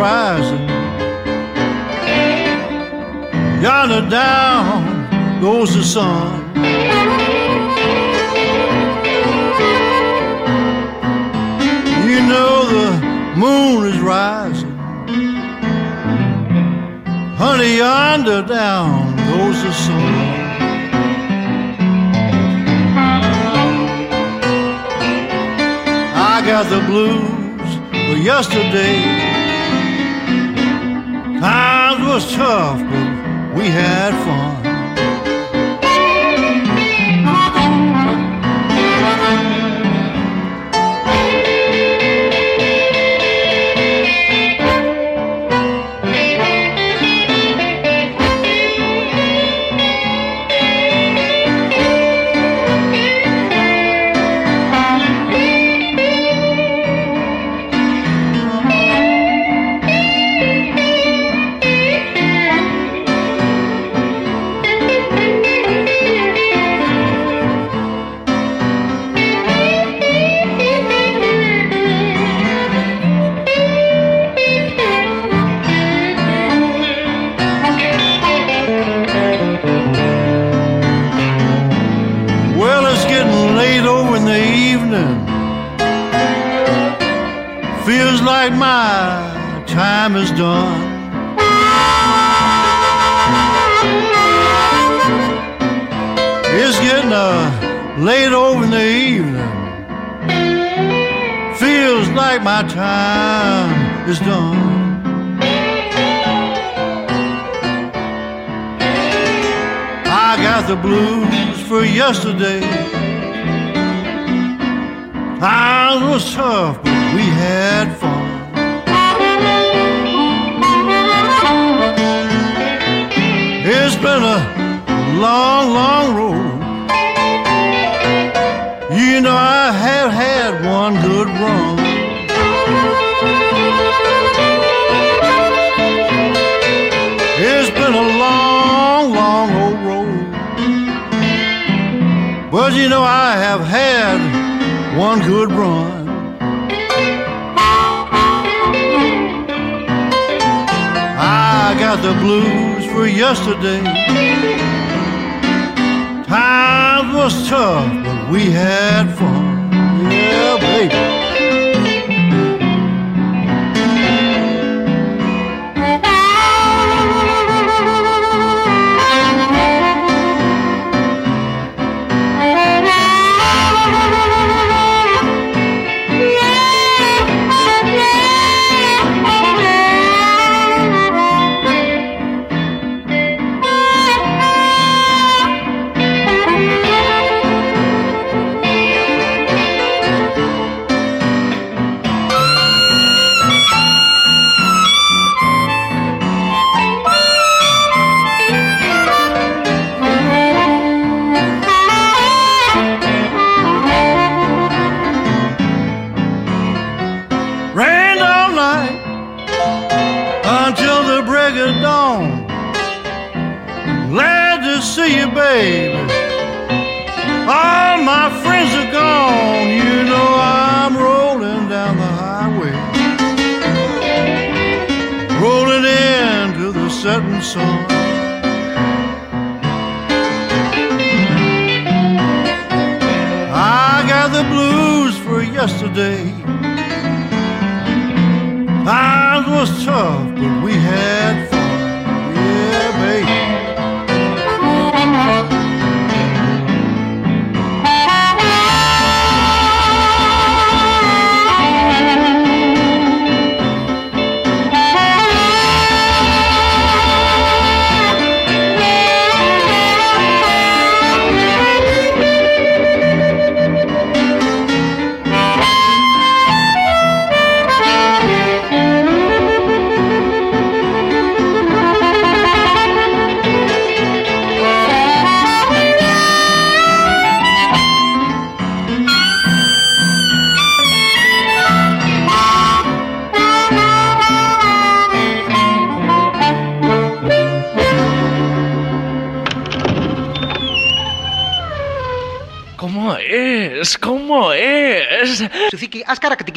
[0.00, 0.66] Rising.
[3.62, 6.54] Yonder down goes the sun.
[12.08, 12.88] You know the
[13.36, 14.76] moon is rising.
[17.42, 20.14] Honey, yonder down goes the sun.
[26.32, 27.70] I got the blues
[28.08, 29.19] for yesterday.
[31.40, 34.59] Times was tough, but we had fun.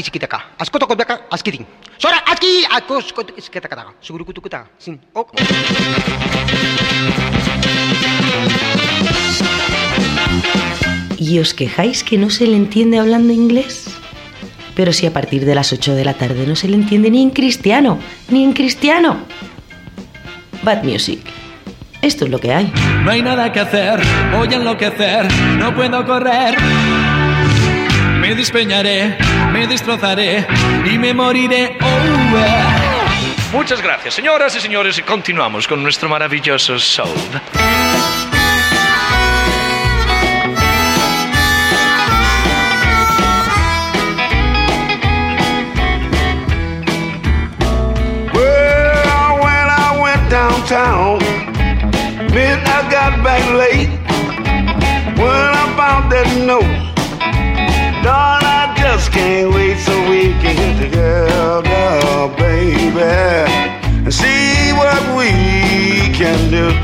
[0.04, 0.42] Askara katiki sikitaka.
[0.60, 1.66] Askoto kotaka, askitin.
[1.98, 3.94] Sora, aski, akos kot sikitaka.
[4.02, 4.66] Sugurukutukuta.
[4.78, 5.00] Sin.
[5.14, 5.28] Oh.
[11.18, 13.88] ¿Y os quejáis que no se le entiende hablando inglés?
[14.76, 17.22] Pero si a partir de las 8 de la tarde no se le entiende ni
[17.22, 18.00] en cristiano,
[18.30, 19.18] ni en cristiano.
[20.64, 21.22] Bad Music.
[22.02, 22.72] Esto es lo que hay.
[23.04, 24.02] No hay nada que hacer,
[24.32, 26.58] voy a enloquecer, no puedo correr.
[28.20, 29.18] Me despeñaré,
[29.52, 30.46] me destrozaré
[30.86, 31.78] y me moriré.
[31.82, 32.94] Oh, eh.
[33.54, 37.08] Muchas gracias, señoras y señores, y continuamos con nuestro maravilloso show.
[48.34, 51.20] Well, when I went downtown,
[52.34, 53.93] then I got back late.
[60.84, 63.00] Together, baby,
[64.04, 65.30] and see what we
[66.14, 66.83] can do.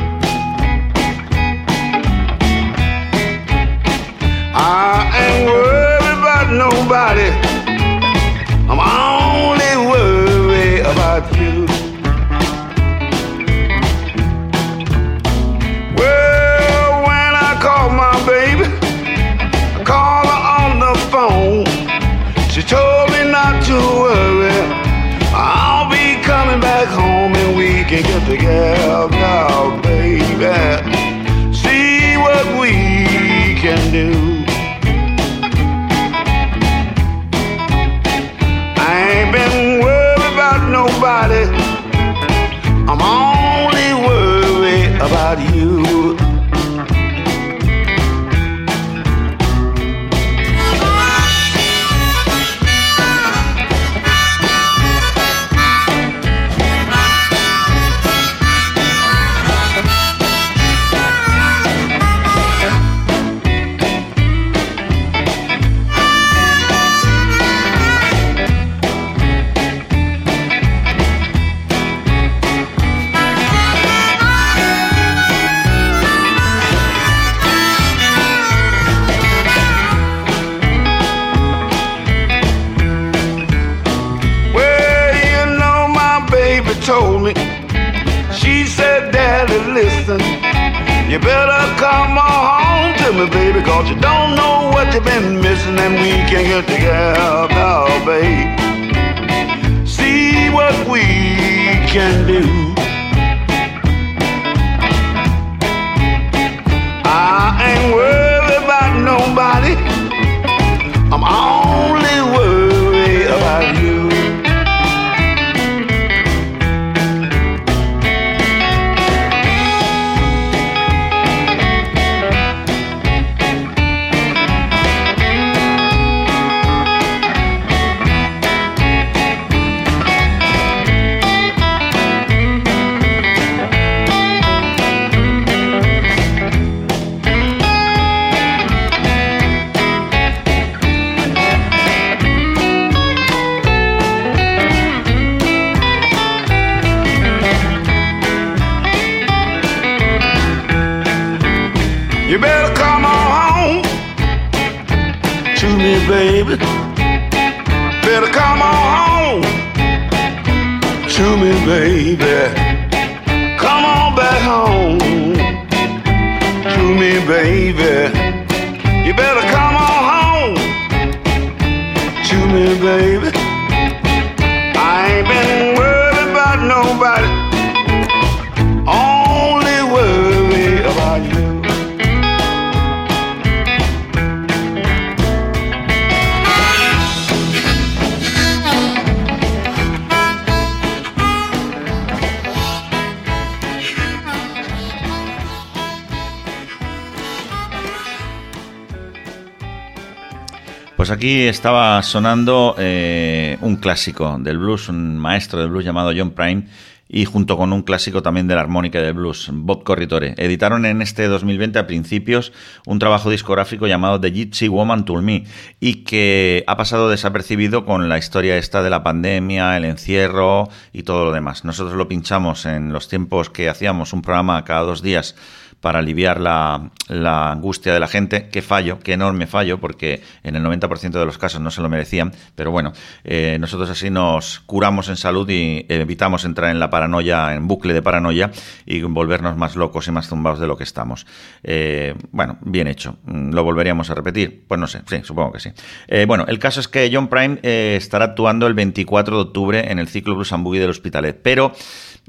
[201.38, 206.68] Estaba sonando eh, un clásico del blues, un maestro del blues llamado John Prine,
[207.12, 210.36] y junto con un clásico también de la armónica del blues, Bob Corritore.
[210.38, 212.54] Editaron en este 2020 a principios
[212.86, 215.46] un trabajo discográfico llamado The Gypsy Woman Told Me
[215.80, 221.04] y que ha pasado desapercibido con la historia esta de la pandemia, el encierro y
[221.04, 221.66] todo lo demás.
[221.66, 225.36] Nosotros lo pinchamos en los tiempos que hacíamos un programa cada dos días
[225.82, 228.50] para aliviar la, angustia de la gente.
[228.50, 231.90] Qué fallo, qué enorme fallo, porque en el 90% de los casos no se lo
[231.90, 232.34] merecían.
[232.56, 232.94] Pero bueno,
[233.24, 237.94] eh, nosotros así nos curamos en salud y evitamos entrar en la paranoia, en bucle
[237.94, 238.52] de paranoia
[238.86, 241.26] y volvernos más locos y más zumbados de lo que estamos.
[241.64, 243.18] Eh, bueno, bien hecho.
[243.26, 244.66] ¿Lo volveríamos a repetir?
[244.68, 245.72] Pues no sé, sí, supongo que sí.
[246.08, 250.00] Eh, bueno, el caso es que John Prime estará actuando el 24 de octubre en
[250.00, 251.74] el ciclo Blues Boogie del Hospitalet, pero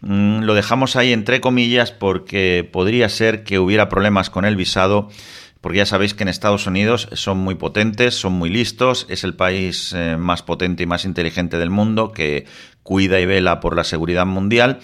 [0.03, 5.09] Mm, lo dejamos ahí entre comillas porque podría ser que hubiera problemas con el visado,
[5.61, 9.35] porque ya sabéis que en Estados Unidos son muy potentes, son muy listos, es el
[9.35, 12.47] país eh, más potente y más inteligente del mundo que
[12.83, 14.81] cuida y vela por la seguridad mundial.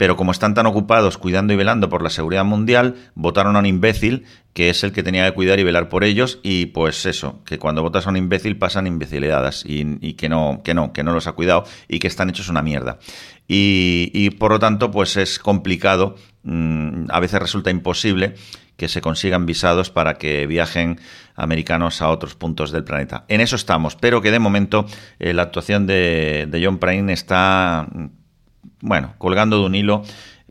[0.00, 3.66] Pero como están tan ocupados cuidando y velando por la seguridad mundial, votaron a un
[3.66, 4.24] imbécil
[4.54, 7.58] que es el que tenía que cuidar y velar por ellos y pues eso, que
[7.58, 11.26] cuando votas a un imbécil pasan imbecilidades y, que no, que no, que no los
[11.26, 12.98] ha cuidado y que están hechos una mierda.
[13.46, 16.14] Y, por lo tanto, pues es complicado,
[16.44, 18.36] mmm, a veces resulta imposible
[18.78, 20.98] que se consigan visados para que viajen
[21.34, 23.26] americanos a otros puntos del planeta.
[23.28, 24.86] En eso estamos, pero que de momento
[25.18, 27.86] eh, la actuación de, de John Prine está
[28.80, 30.02] bueno, colgando de un hilo,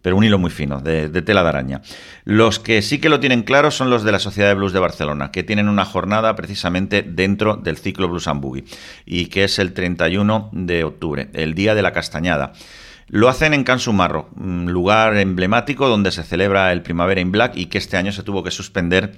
[0.02, 1.82] pero un hilo muy fino, de, tela de araña.
[2.24, 4.80] Los que sí que lo tienen claro son los de la Sociedad de Blues de
[4.80, 8.66] Barcelona, que tienen una jornada precisamente dentro del ciclo Blues and Boogie,
[9.06, 12.54] y que es el 31 de octubre, el Día de la Castañada.
[13.08, 17.66] Lo hacen en Can Sumarro, lugar emblemático donde se celebra el Primavera in Black y
[17.66, 19.16] que este año se tuvo que suspender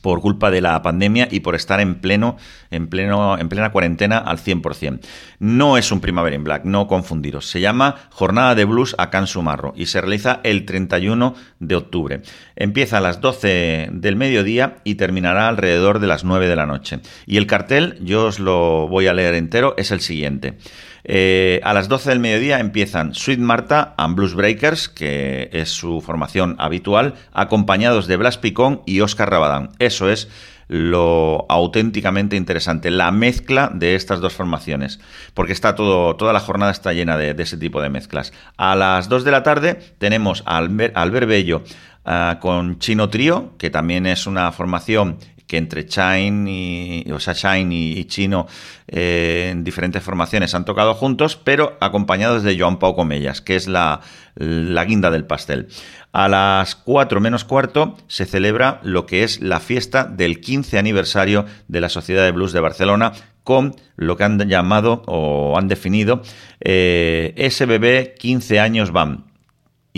[0.00, 2.36] por culpa de la pandemia y por estar en pleno,
[2.70, 5.00] en pleno, en plena cuarentena al 100%.
[5.38, 7.48] No es un Primavera in Black, no confundiros.
[7.48, 12.22] Se llama Jornada de Blues a Can Sumarro y se realiza el 31 de octubre.
[12.56, 17.00] Empieza a las 12 del mediodía y terminará alrededor de las 9 de la noche.
[17.26, 20.58] Y el cartel, yo os lo voy a leer entero, es el siguiente.
[21.04, 26.00] Eh, a las 12 del mediodía empiezan Sweet Marta and Blues Breakers, que es su
[26.00, 29.70] formación habitual, acompañados de Blas Picón y Oscar Rabadán.
[29.78, 30.28] Eso es
[30.68, 35.00] lo auténticamente interesante, la mezcla de estas dos formaciones,
[35.34, 38.32] porque está todo, toda la jornada está llena de, ese tipo de mezclas.
[38.56, 41.62] A las 2 de la tarde tenemos a Albert, Bello
[42.04, 45.16] uh, con Chino Trío, que también es una formación
[45.48, 48.46] que entre Shine y, o sea, Shine y, Chino
[48.86, 53.66] eh, en diferentes formaciones han tocado juntos, pero acompañados de Joan Pau Comellas, que es
[53.66, 54.00] la,
[54.36, 55.68] la guinda del pastel.
[56.12, 61.46] A las 4 menos cuarto se celebra lo que es la fiesta del 15 aniversario
[61.66, 63.12] de la Sociedad de Blues de Barcelona,
[63.42, 66.20] con lo que han llamado o han definido
[66.60, 69.27] eh, SBB 15 años BAM.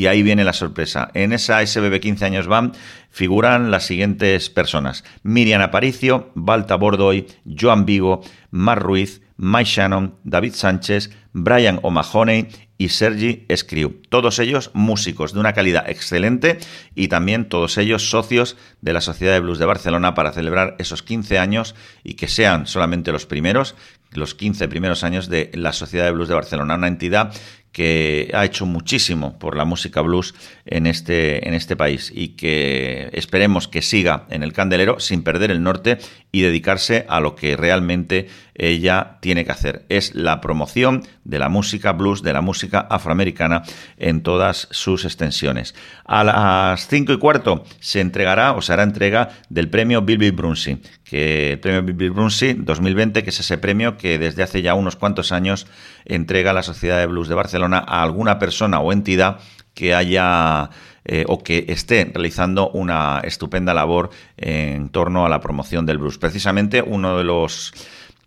[0.00, 1.10] Y ahí viene la sorpresa.
[1.12, 2.72] En esa SBB 15 años BAM
[3.10, 5.04] figuran las siguientes personas.
[5.24, 12.46] Miriam Aparicio, Balta Bordoy, Joan Vigo, Mar Ruiz, Mike Shannon, David Sánchez, Brian O'Mahony
[12.80, 14.00] y Sergi Escriu.
[14.08, 16.58] Todos ellos músicos de una calidad excelente
[16.94, 21.02] y también todos ellos socios de la Sociedad de Blues de Barcelona para celebrar esos
[21.02, 21.74] 15 años
[22.04, 23.74] y que sean solamente los primeros,
[24.12, 27.34] los 15 primeros años de la Sociedad de Blues de Barcelona, una entidad
[27.72, 30.34] que ha hecho muchísimo por la música blues
[30.64, 35.50] en este, en este país y que esperemos que siga en el candelero sin perder
[35.50, 35.98] el norte
[36.32, 39.86] y dedicarse a lo que realmente ella tiene que hacer.
[39.88, 43.62] Es la promoción de la música blues, de la música afroamericana
[43.96, 45.74] en todas sus extensiones.
[46.04, 50.80] A las cinco y cuarto se entregará o se hará entrega del premio Bill Brunsey,
[51.04, 54.96] que el premio Bill Brunsey 2020, que es ese premio que desde hace ya unos
[54.96, 55.66] cuantos años
[56.04, 59.40] entrega la Sociedad de Blues de Barcelona a alguna persona o entidad
[59.74, 60.70] que haya
[61.12, 66.18] eh, o que esté realizando una estupenda labor en torno a la promoción del blues.
[66.18, 67.74] Precisamente uno de los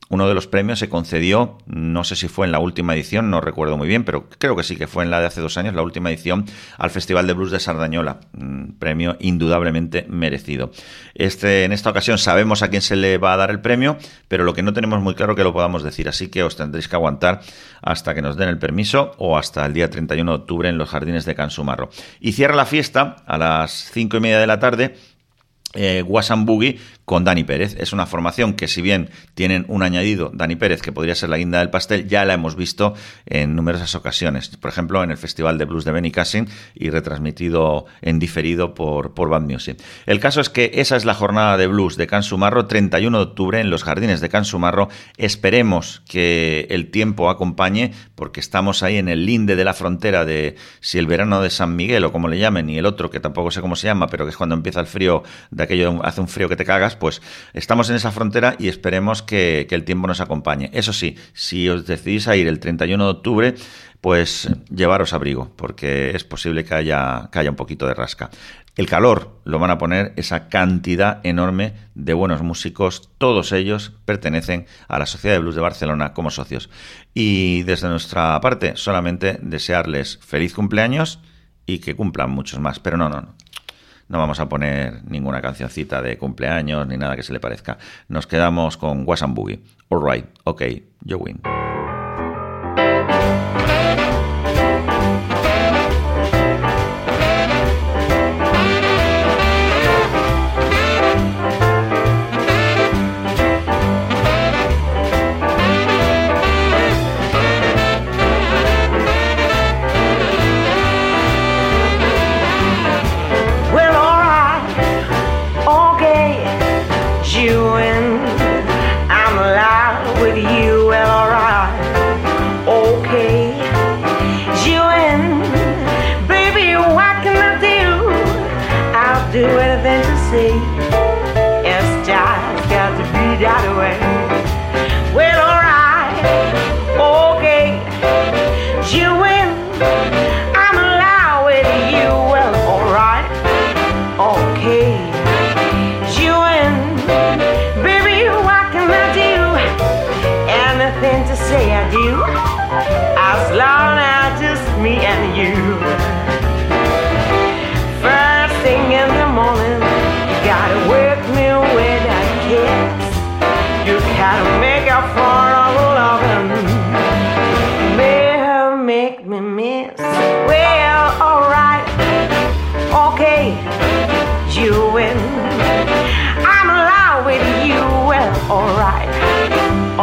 [0.10, 3.42] uno de los premios se concedió, no sé si fue en la última edición, no
[3.42, 5.74] recuerdo muy bien, pero creo que sí que fue en la de hace dos años,
[5.74, 6.46] la última edición,
[6.78, 8.20] al Festival de Blues de Sardañola.
[8.80, 10.72] premio indudablemente merecido.
[11.16, 13.98] Este, en esta ocasión sabemos a quién se le va a dar el premio,
[14.28, 16.88] pero lo que no tenemos muy claro que lo podamos decir, así que os tendréis
[16.88, 17.42] que aguantar
[17.82, 20.90] hasta que nos den el permiso o hasta el día 31 de octubre en los
[20.90, 21.90] jardines de Cansumarro.
[22.20, 24.96] Y cierra la fiesta a las cinco y media de la tarde
[25.74, 27.76] eh, Boogie con Dani Pérez.
[27.80, 31.38] Es una formación que si bien tienen un añadido, Dani Pérez, que podría ser la
[31.38, 32.94] guinda del pastel, ya la hemos visto
[33.26, 34.50] en numerosas ocasiones.
[34.50, 39.14] Por ejemplo, en el Festival de Blues de Benny Cassin y retransmitido en diferido por,
[39.14, 39.82] por Band Music.
[40.06, 43.60] El caso es que esa es la jornada de blues de Cansumarro, 31 de octubre
[43.60, 44.90] en los jardines de Cansumarro.
[45.18, 50.56] Esperemos que el tiempo acompañe, porque estamos ahí en el linde de la frontera de
[50.80, 53.52] si el verano de San Miguel o como le llamen, y el otro que tampoco
[53.52, 56.28] sé cómo se llama, pero que es cuando empieza el frío de aquello, hace un
[56.28, 57.22] frío que te cagas pues
[57.54, 60.70] estamos en esa frontera y esperemos que, el tiempo nos acompañe.
[60.72, 63.56] Eso sí, si os decidís a ir el 31 de octubre,
[64.02, 68.30] pues llevaros abrigo, porque es posible que haya, que haya un poquito de rasca.
[68.76, 74.66] El calor lo van a poner esa cantidad enorme de buenos músicos, todos ellos pertenecen
[74.88, 76.70] a la Sociedad de Blues de Barcelona como socios.
[77.14, 81.20] Y desde nuestra parte, solamente desearles feliz cumpleaños
[81.66, 82.80] y que cumplan muchos más.
[82.80, 83.36] Pero no, no, no.
[84.08, 87.78] No vamos a poner ninguna cancioncita de cumpleaños ni nada que se le parezca.
[88.08, 89.62] Nos quedamos con Wasan Boogie.
[89.90, 90.64] Alright, ok,
[91.02, 91.42] yo win.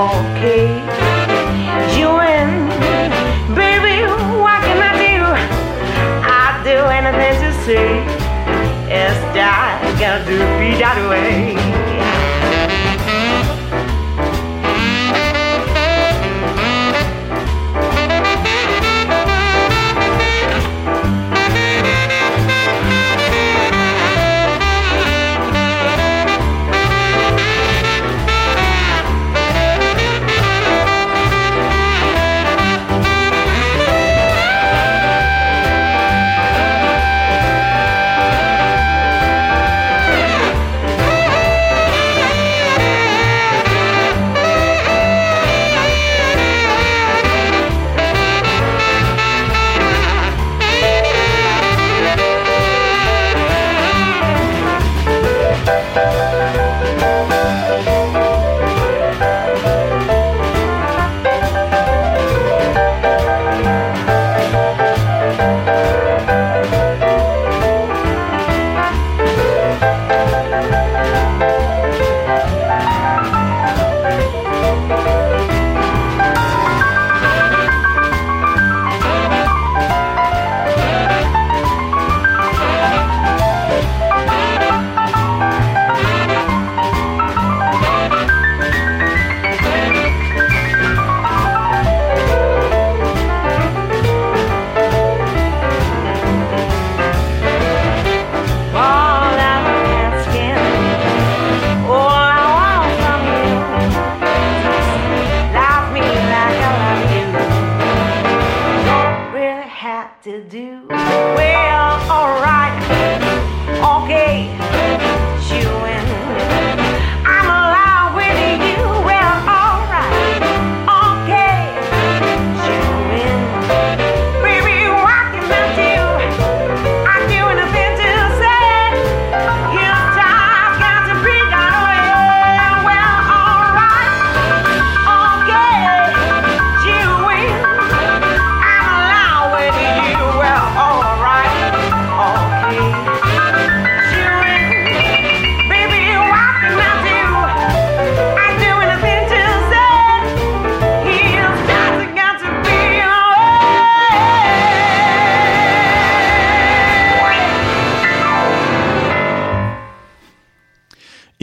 [0.01, 0.69] okay.
[1.99, 2.69] You and
[3.55, 4.09] baby,
[4.41, 5.21] what can I do?
[6.25, 7.89] I'd do anything to say.
[8.89, 11.70] Yes, I gotta do be that way.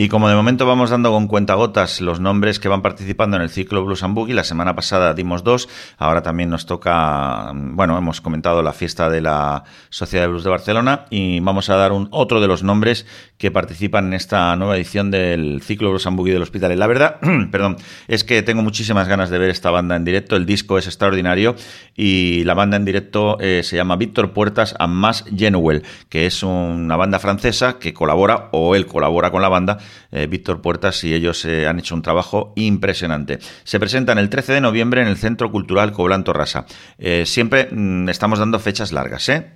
[0.08, 3.50] Y como de momento vamos dando con cuentagotas los nombres que van participando en el
[3.50, 5.68] ciclo Blues and Boogie, la semana pasada dimos dos,
[5.98, 10.50] ahora también nos toca, bueno, hemos comentado la fiesta de la Sociedad de Blues de
[10.50, 13.04] Barcelona y vamos a dar un, otro de los nombres
[13.38, 16.78] que participan en esta nueva edición del ciclo Boogie del Hospital.
[16.78, 17.16] La verdad,
[17.50, 17.76] perdón,
[18.08, 21.54] es que tengo muchísimas ganas de ver esta banda en directo, el disco es extraordinario
[21.96, 26.42] y la banda en directo eh, se llama Víctor Puertas and Mas Genuel, que es
[26.42, 29.78] una banda francesa que colabora o él colabora con la banda
[30.10, 33.38] eh, Víctor Puertas y ellos eh, han hecho un trabajo impresionante.
[33.64, 36.66] Se presentan el 13 de noviembre en el Centro Cultural Coblanto Rasa.
[36.98, 39.28] Eh, siempre mm, estamos dando fechas largas.
[39.28, 39.52] ¿eh?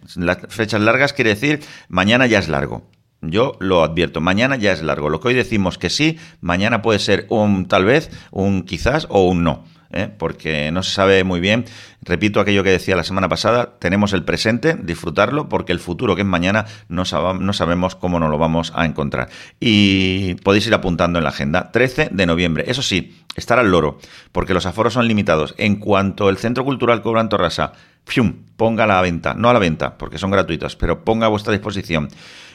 [0.48, 2.91] Fechas largas quiere decir mañana ya es largo.
[3.23, 5.09] Yo lo advierto, mañana ya es largo.
[5.09, 9.28] Lo que hoy decimos que sí, mañana puede ser un tal vez, un quizás o
[9.28, 9.65] un no.
[9.93, 10.09] ¿eh?
[10.19, 11.65] porque no se sabe muy bien.
[12.03, 16.23] Repito aquello que decía la semana pasada, tenemos el presente, disfrutarlo, porque el futuro que
[16.23, 17.05] es mañana no,
[17.39, 19.28] no sabemos cómo nos lo vamos a encontrar.
[19.61, 22.65] Y podéis ir apuntando en la agenda, 13 de noviembre.
[22.66, 23.99] Eso sí, estar al loro,
[24.32, 25.55] porque los aforos son limitados.
[25.59, 27.73] En cuanto el Centro Cultural Cobran Torrasa,
[28.05, 28.35] ¡fium!
[28.57, 31.53] ponga a la venta, no a la venta, porque son gratuitos, pero ponga a vuestra
[31.53, 32.09] disposición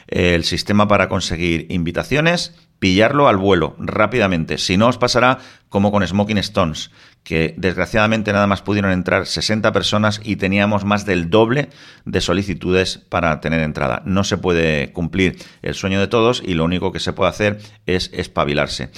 [0.08, 4.58] el sistema para conseguir invitaciones, pillarlo al vuelo rápidamente.
[4.58, 6.90] Si no, os pasará como con Smoking Stones,
[7.22, 11.68] que desgraciadamente nada más pudieron entrar 60 personas y teníamos más del doble
[12.04, 14.02] de solicitudes para tener entrada.
[14.06, 17.58] No se puede cumplir el sueño de todos y lo único que se puede hacer
[17.86, 18.90] es espabilarse.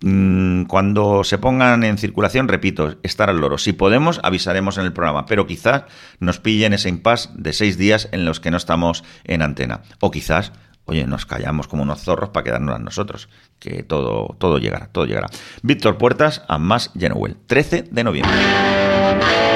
[0.00, 3.58] Mm, Cuando se pongan en circulación, repito, estar al loro.
[3.58, 5.84] Si podemos, avisaremos en el programa, pero quizás
[6.20, 9.82] nos pillen ese impasse de seis días en los que no estamos en antena.
[10.00, 10.52] O quizás,
[10.84, 15.28] oye, nos callamos como unos zorros para quedarnos nosotros, que todo, todo llegará, todo llegará.
[15.62, 19.53] Víctor Puertas a más Genuel, 13 de noviembre.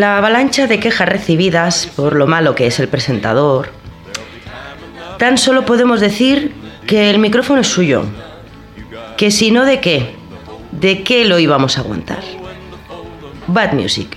[0.00, 3.70] La avalancha de quejas recibidas por lo malo que es el presentador,
[5.18, 6.52] tan solo podemos decir
[6.86, 8.04] que el micrófono es suyo.
[9.18, 10.14] Que si no, ¿de qué?
[10.72, 12.22] ¿De qué lo íbamos a aguantar?
[13.46, 14.16] Bad Music,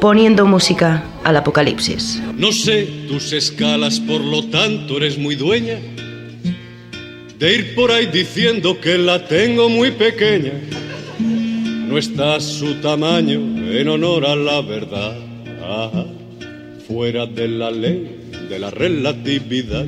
[0.00, 2.22] poniendo música al apocalipsis.
[2.36, 5.80] No sé tus escalas, por lo tanto eres muy dueña
[7.36, 10.52] de ir por ahí diciendo que la tengo muy pequeña.
[11.18, 15.16] No está su tamaño en honor a la verdad,
[15.62, 16.06] Ajá.
[16.86, 19.84] fuera de la ley de la relatividad.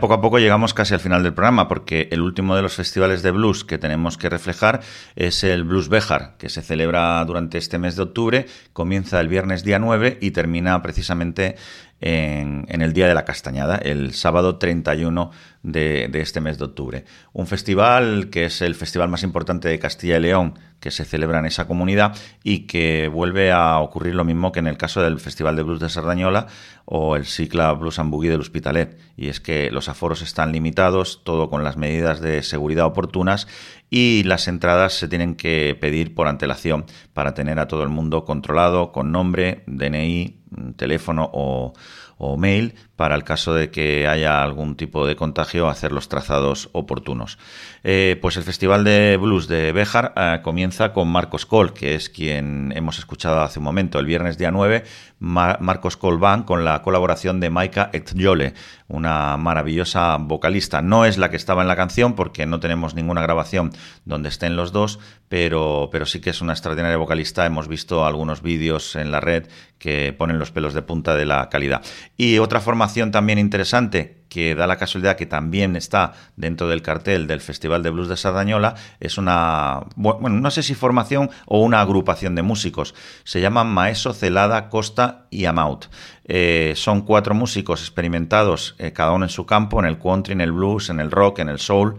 [0.00, 3.22] Poco a poco llegamos casi al final del programa, porque el último de los festivales
[3.22, 4.80] de blues que tenemos que reflejar
[5.16, 9.78] es el Blues Bejar, se celebra durante este mes de octubre, comienza el viernes día
[9.78, 11.56] 9 y termina precisamente
[12.00, 15.30] en, el Día de la Castañada, el sábado 31
[15.62, 17.04] de, de este mes de octubre.
[17.32, 21.40] Un festival que es el festival más importante de Castilla y León, que se celebra
[21.40, 25.18] en esa comunidad y que vuelve a ocurrir lo mismo que en el caso del
[25.18, 26.46] Festival de Blues de Sardañola
[26.84, 28.96] o el Cicla Blues Boogie del Hospitalet.
[29.16, 33.48] Y es que los aforos están limitados, todo con las medidas de seguridad oportunas
[33.90, 36.84] y las entradas se tienen que pedir por antelación
[37.14, 40.38] para tener a todo el mundo controlado con nombre, DNI,
[40.76, 41.72] teléfono o,
[42.18, 46.68] o mail para el caso de que haya algún tipo de contagio hacer los trazados
[46.72, 47.38] oportunos.
[47.84, 52.10] Eh, pues el Festival de Blues de Béjar eh, comienza con Marcos Col, que es
[52.10, 54.84] quien hemos escuchado hace un momento, el viernes día 9,
[55.20, 58.54] Marcos Col Band con la colaboración de Maika Etjole,
[58.88, 60.82] una maravillosa vocalista.
[60.82, 63.72] No es la que estaba en la canción porque no tenemos ninguna grabación
[64.04, 67.46] donde estén los dos, pero, pero sí que es una extraordinaria vocalista.
[67.46, 69.46] Hemos visto algunos vídeos en la red
[69.78, 71.82] que ponen los pelos de punta de la calidad.
[72.16, 77.26] Y otra formación también interesante que da la casualidad que también está dentro del cartel
[77.26, 81.80] del Festival de Blues de Sardañola, es una, bueno, no sé si formación o una
[81.80, 82.94] agrupación de músicos.
[83.24, 85.86] Se llaman Maeso, Celada, Costa y Amaut.
[86.24, 90.42] Eh, son cuatro músicos experimentados, eh, cada uno en su campo, en el country, en
[90.42, 91.96] el blues, en el rock, en el soul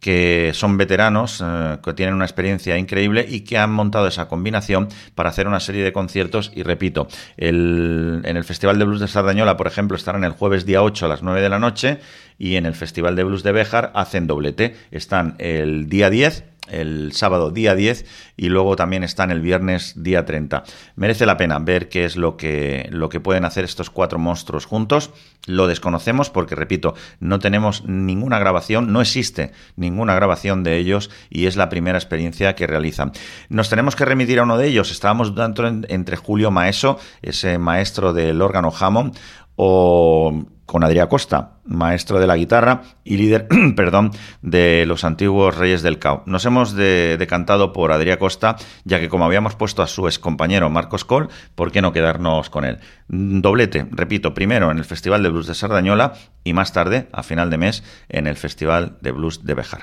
[0.00, 4.88] que son veteranos, eh, que tienen una experiencia increíble y que han montado esa combinación
[5.14, 6.52] para hacer una serie de conciertos.
[6.54, 10.82] Y repito, en el Festival de Blues de Sardañola, por ejemplo, estarán el jueves día
[10.82, 11.98] 8 a las 9 de la noche
[12.38, 14.76] y en el Festival de Blues de Béjar hacen doblete.
[14.90, 18.06] Están el día 10 el sábado día 10
[18.36, 20.64] y luego también están el viernes día 30.
[20.96, 24.66] Merece la pena ver qué es lo que, lo que pueden hacer estos cuatro monstruos
[24.66, 25.10] juntos.
[25.46, 31.46] Lo desconocemos porque, repito, no tenemos ninguna grabación, no existe ninguna grabación de ellos y
[31.46, 33.12] es la primera experiencia que realizan.
[33.48, 34.90] Nos tenemos que remitir a uno de ellos.
[34.90, 39.16] Estábamos dentro entre Julio Maeso, ese maestro del órgano Hammond,
[39.56, 44.10] o con Adrià Costa, maestro de la guitarra y líder, perdón,
[44.42, 46.22] de los antiguos Reyes del Cao.
[46.26, 50.68] Nos hemos de, decantado por Adrià Costa, ya que como habíamos puesto a su excompañero
[50.68, 52.80] Marcos Coll, ¿por qué no quedarnos con él?
[53.08, 56.14] Mm, doblete, repito, primero en el Festival de Blues de Sardañola
[56.44, 59.82] y más tarde, a final de mes, en el Festival de Blues de Bejar.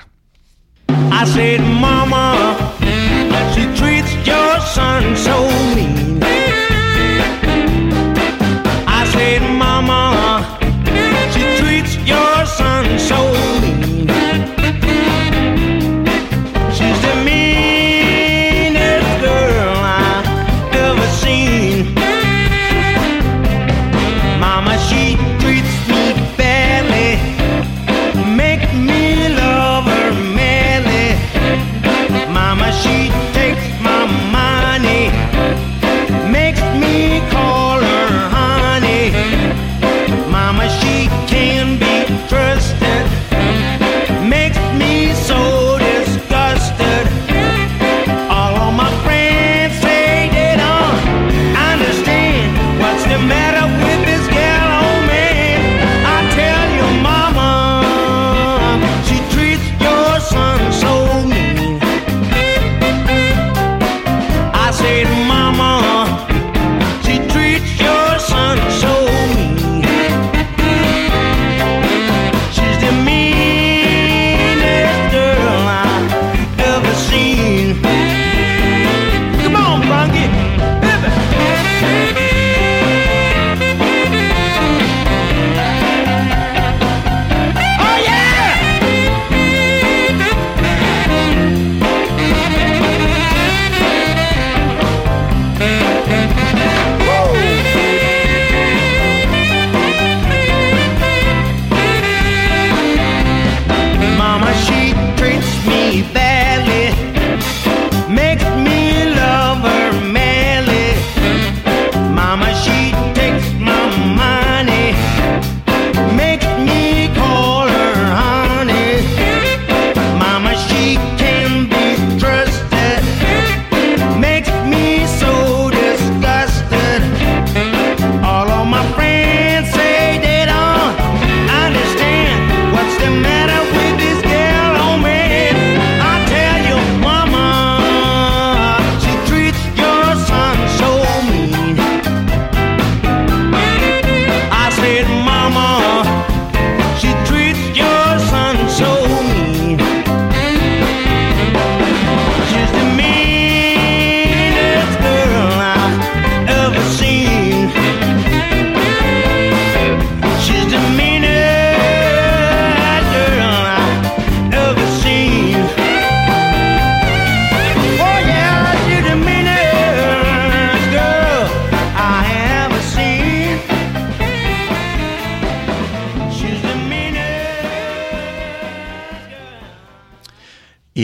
[13.04, 13.43] show.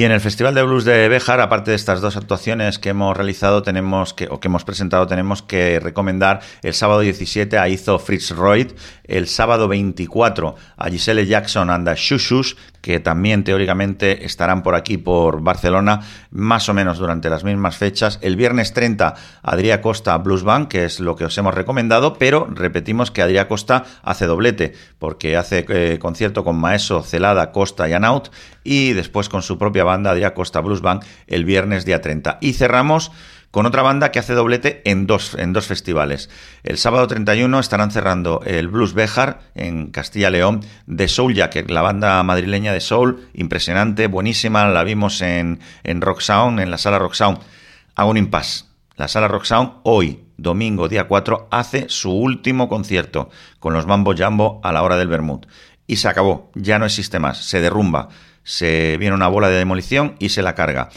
[0.00, 3.14] Y en el Festival de Blues de Béjar, aparte de estas dos actuaciones que hemos
[3.14, 7.98] realizado, tenemos que, o que hemos presentado, tenemos que recomendar el sábado 17 a Izo
[7.98, 8.72] Fritz Royd,
[9.04, 14.96] el sábado 24 a Giselle Jackson and the Shushus, que también teóricamente estarán por aquí,
[14.96, 16.00] por Barcelona,
[16.30, 18.18] más o menos durante las mismas fechas.
[18.22, 22.48] El viernes 30, Adrià Costa Blues Band, que es lo que os hemos recomendado, pero
[22.50, 27.92] repetimos que Adrià Costa hace doblete, porque hace eh, concierto con Maeso, Celada, Costa y
[27.92, 28.30] Anaut,
[28.64, 32.38] y después con su propia banda, Adrià Costa Blues Band, el viernes día 30.
[32.40, 33.10] Y cerramos
[33.50, 36.30] con otra banda que hace doblete en dos, en dos festivales.
[36.62, 42.22] El sábado 31 estarán cerrando el Blues Bejar en Castilla-León de Soul Jacket, la banda
[42.22, 47.14] madrileña de Soul, impresionante, buenísima, la vimos en, en Rock Sound, en la sala Rock
[47.14, 47.38] Sound.
[47.96, 48.66] Hago un impasse.
[48.96, 54.14] La sala Rock Sound hoy, domingo día 4, hace su último concierto con los Mambo
[54.16, 55.46] Jambo a la hora del Bermud.
[55.86, 58.10] Y se acabó, ya no existe más, se derrumba,
[58.44, 60.88] se viene una bola de demolición y se la carga.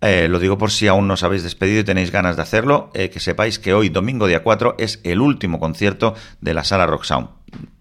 [0.00, 2.90] Eh, lo digo por si aún no os habéis despedido y tenéis ganas de hacerlo,
[2.94, 6.86] eh, que sepáis que hoy, domingo día 4, es el último concierto de la sala
[6.86, 7.30] Rock Sound.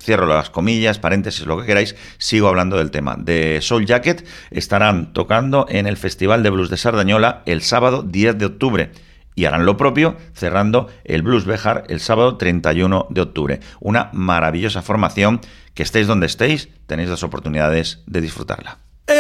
[0.02, 3.16] Cierro las comillas, paréntesis, lo que queráis, sigo hablando del tema.
[3.20, 8.38] De Soul Jacket estarán tocando en el Festival de Blues de Sardañola el sábado 10
[8.38, 8.92] de octubre
[9.36, 13.60] y harán lo propio cerrando el Blues Bejar el sábado 31 de octubre.
[13.80, 15.42] Una maravillosa formación
[15.76, 18.87] que estéis donde estéis, tenéis las oportunidades de disfrutarla.
[19.08, 19.16] Come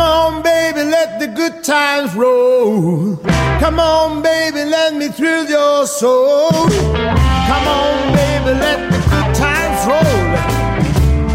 [0.00, 3.18] on, baby, let the good times roll.
[3.60, 6.48] Come on, baby, let me thrill your soul.
[6.48, 10.24] Come on, baby, let the good times roll.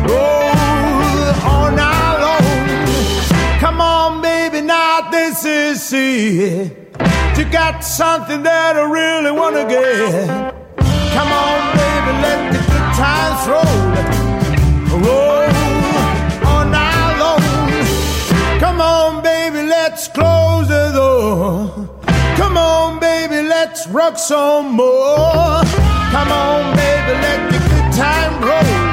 [0.09, 0.49] Roll
[1.45, 3.59] all night long.
[3.59, 6.75] Come on, baby, now this is it.
[7.37, 10.27] You got something that I really wanna get.
[11.13, 15.01] Come on, baby, let the good times roll.
[15.01, 15.49] Roll.
[16.47, 18.59] all night long.
[18.59, 21.89] Come on, baby, let's close the door.
[22.35, 25.63] Come on, baby, let's rock some more.
[26.11, 28.41] Come on, baby, let the good time.
[28.41, 28.86] Roll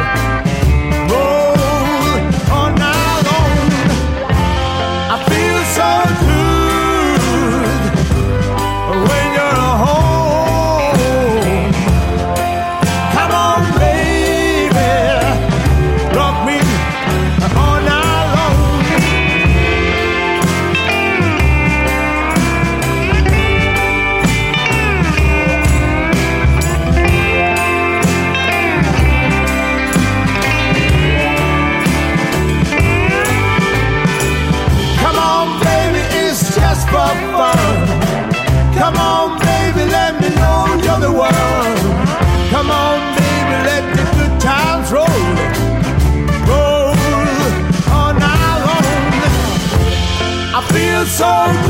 [51.14, 51.63] so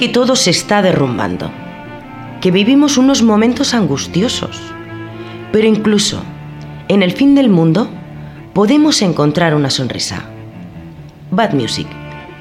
[0.00, 1.50] que todo se está derrumbando,
[2.40, 4.58] que vivimos unos momentos angustiosos,
[5.52, 6.22] pero incluso
[6.88, 7.86] en el fin del mundo
[8.54, 10.22] podemos encontrar una sonrisa.
[11.30, 11.86] Bad Music,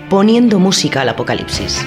[0.10, 1.86] poniendo música al apocalipsis.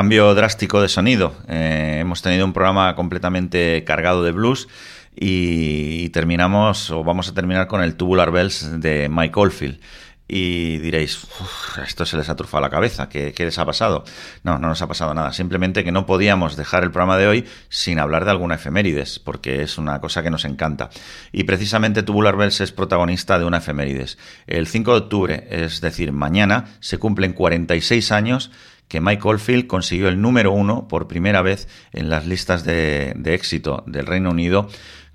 [0.00, 1.34] Cambio drástico de sonido.
[1.46, 4.66] Eh, hemos tenido un programa completamente cargado de blues
[5.14, 9.78] y, terminamos, o vamos a terminar con el Tubular Bells de Mike Oldfield
[10.26, 14.04] y diréis, "Uf, esto se les ha trufado la cabeza, ¿Qué, ¿qué les ha pasado?
[14.42, 17.44] No, no nos ha pasado nada, simplemente que no podíamos dejar el programa de hoy
[17.68, 20.88] sin hablar de alguna efemérides, porque es una cosa que nos encanta.
[21.30, 24.16] Y precisamente Tubular Bells es protagonista de una efemérides.
[24.46, 28.50] El 5 de octubre, es decir, mañana, se cumplen 46 años
[28.90, 33.84] que Mike Oldfield consiguió el número uno por primera vez en las listas de, éxito
[33.86, 34.68] del Reino Unido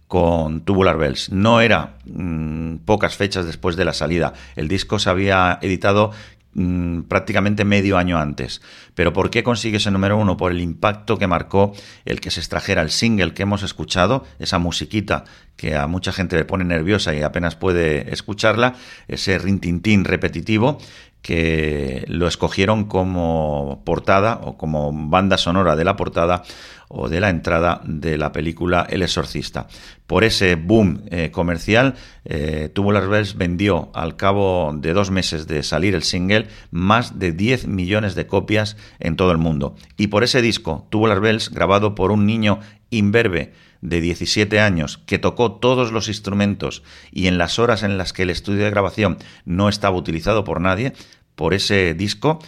[0.08, 1.30] con Tubular Bells.
[1.30, 4.32] No era mmm, pocas fechas después de la salida.
[4.56, 6.12] El disco se había editado
[6.54, 8.62] mmm, prácticamente medio año antes.
[8.94, 10.38] Pero ¿por qué consigue ese número uno?
[10.38, 11.74] Por el impacto que marcó
[12.06, 15.26] el que se extrajera el single que hemos escuchado, esa musiquita
[15.58, 18.76] que a mucha gente le pone nerviosa y apenas puede escucharla,
[19.10, 20.78] ese rintintín repetitivo
[21.26, 26.44] que lo escogieron como portada o como banda sonora de la portada
[26.88, 29.66] o de la entrada de la película El Exorcista.
[30.06, 31.96] Por ese boom eh, comercial,
[32.26, 37.32] eh, Tubular Bells vendió al cabo de dos meses de salir el single más de
[37.32, 39.76] 10 millones de copias en todo el mundo.
[39.98, 42.60] Y por ese disco, Tubular Bells, grabado por un niño
[42.92, 48.14] imberbe de 17 años que tocó todos los instrumentos y en las horas en las
[48.14, 50.94] que el estudio de grabación no estaba utilizado por nadie,
[51.36, 52.40] por ese disco,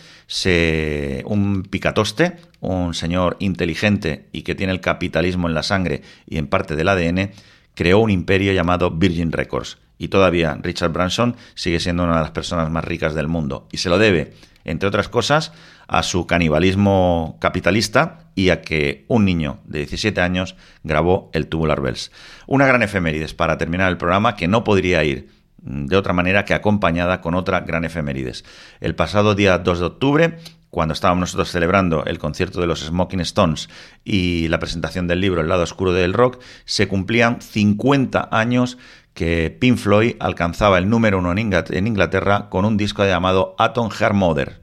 [1.25, 6.47] un picatoste, un señor inteligente y que tiene el capitalismo en la sangre y en
[6.47, 7.31] parte del ADN,
[7.75, 9.77] creó un imperio llamado Virgin Records.
[9.99, 13.67] Y todavía Richard Branson sigue siendo una de las personas más ricas del mundo.
[13.71, 14.33] Y se lo debe,
[14.63, 15.53] entre otras cosas,
[15.87, 21.81] a su canibalismo capitalista y a que un niño de 17 años grabó el Tubular
[21.81, 22.11] Bells.
[22.45, 25.29] Una gran efemérides para terminar el programa que no podría ir
[25.67, 28.45] de otra manera que acompañada con otra gran efemérides.
[28.79, 30.37] El pasado día 2 de octubre,
[30.69, 33.69] cuando estábamos nosotros celebrando el concierto de los Smoking Stones
[34.03, 38.77] y la presentación del libro El lado oscuro del rock, se cumplían 50 años
[39.13, 44.13] que Pink Floyd alcanzaba el número uno en Inglaterra con un disco llamado Atom Heart
[44.13, 44.61] Mother,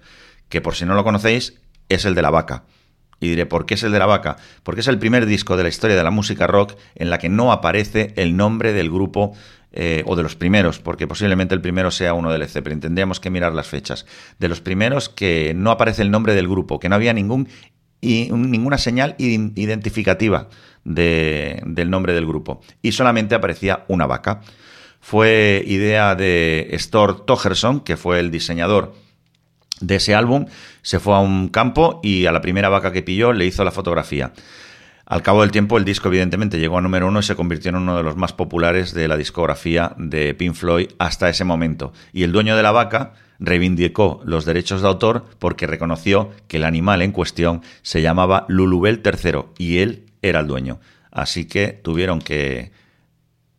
[0.48, 2.64] que por si no lo conocéis es el de la vaca.
[3.20, 4.36] Y diré, ¿por qué es el de la vaca?
[4.62, 7.28] Porque es el primer disco de la historia de la música rock en la que
[7.28, 9.34] no aparece el nombre del grupo
[9.76, 13.28] eh, o de los primeros, porque posiblemente el primero sea uno del Zeppelin, tendríamos que
[13.28, 14.06] mirar las fechas.
[14.38, 17.48] De los primeros que no aparece el nombre del grupo, que no había ningún,
[18.00, 20.48] ninguna señal identificativa
[20.84, 24.42] de, del nombre del grupo, y solamente aparecía una vaca.
[25.00, 28.94] Fue idea de Stor Togerson, que fue el diseñador
[29.80, 30.46] de ese álbum,
[30.82, 33.72] se fue a un campo y a la primera vaca que pilló le hizo la
[33.72, 34.32] fotografía.
[35.06, 37.76] Al cabo del tiempo, el disco evidentemente llegó a número uno y se convirtió en
[37.76, 41.92] uno de los más populares de la discografía de Pink Floyd hasta ese momento.
[42.12, 46.64] Y el dueño de la vaca reivindicó los derechos de autor porque reconoció que el
[46.64, 50.80] animal en cuestión se llamaba Lulubel III y él era el dueño.
[51.10, 52.72] Así que tuvieron que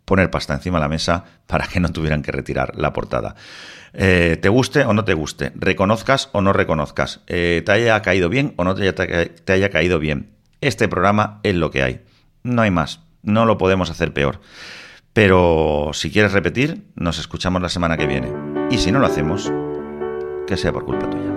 [0.03, 3.35] poner pasta encima de la mesa para que no tuvieran que retirar la portada.
[3.93, 8.29] Eh, te guste o no te guste, reconozcas o no reconozcas, eh, te haya caído
[8.29, 10.34] bien o no te haya, te haya caído bien.
[10.65, 12.01] Este programa es lo que hay.
[12.41, 13.01] No hay más.
[13.21, 14.41] No lo podemos hacer peor.
[15.13, 18.33] Pero si quieres repetir, nos escuchamos la semana que viene.
[18.71, 19.53] Y si no lo hacemos,
[20.47, 21.34] que sea por culpa tuya.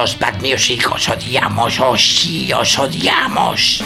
[0.00, 3.82] Malditos Bad Music, os odiamos, oh sí, os odiamos.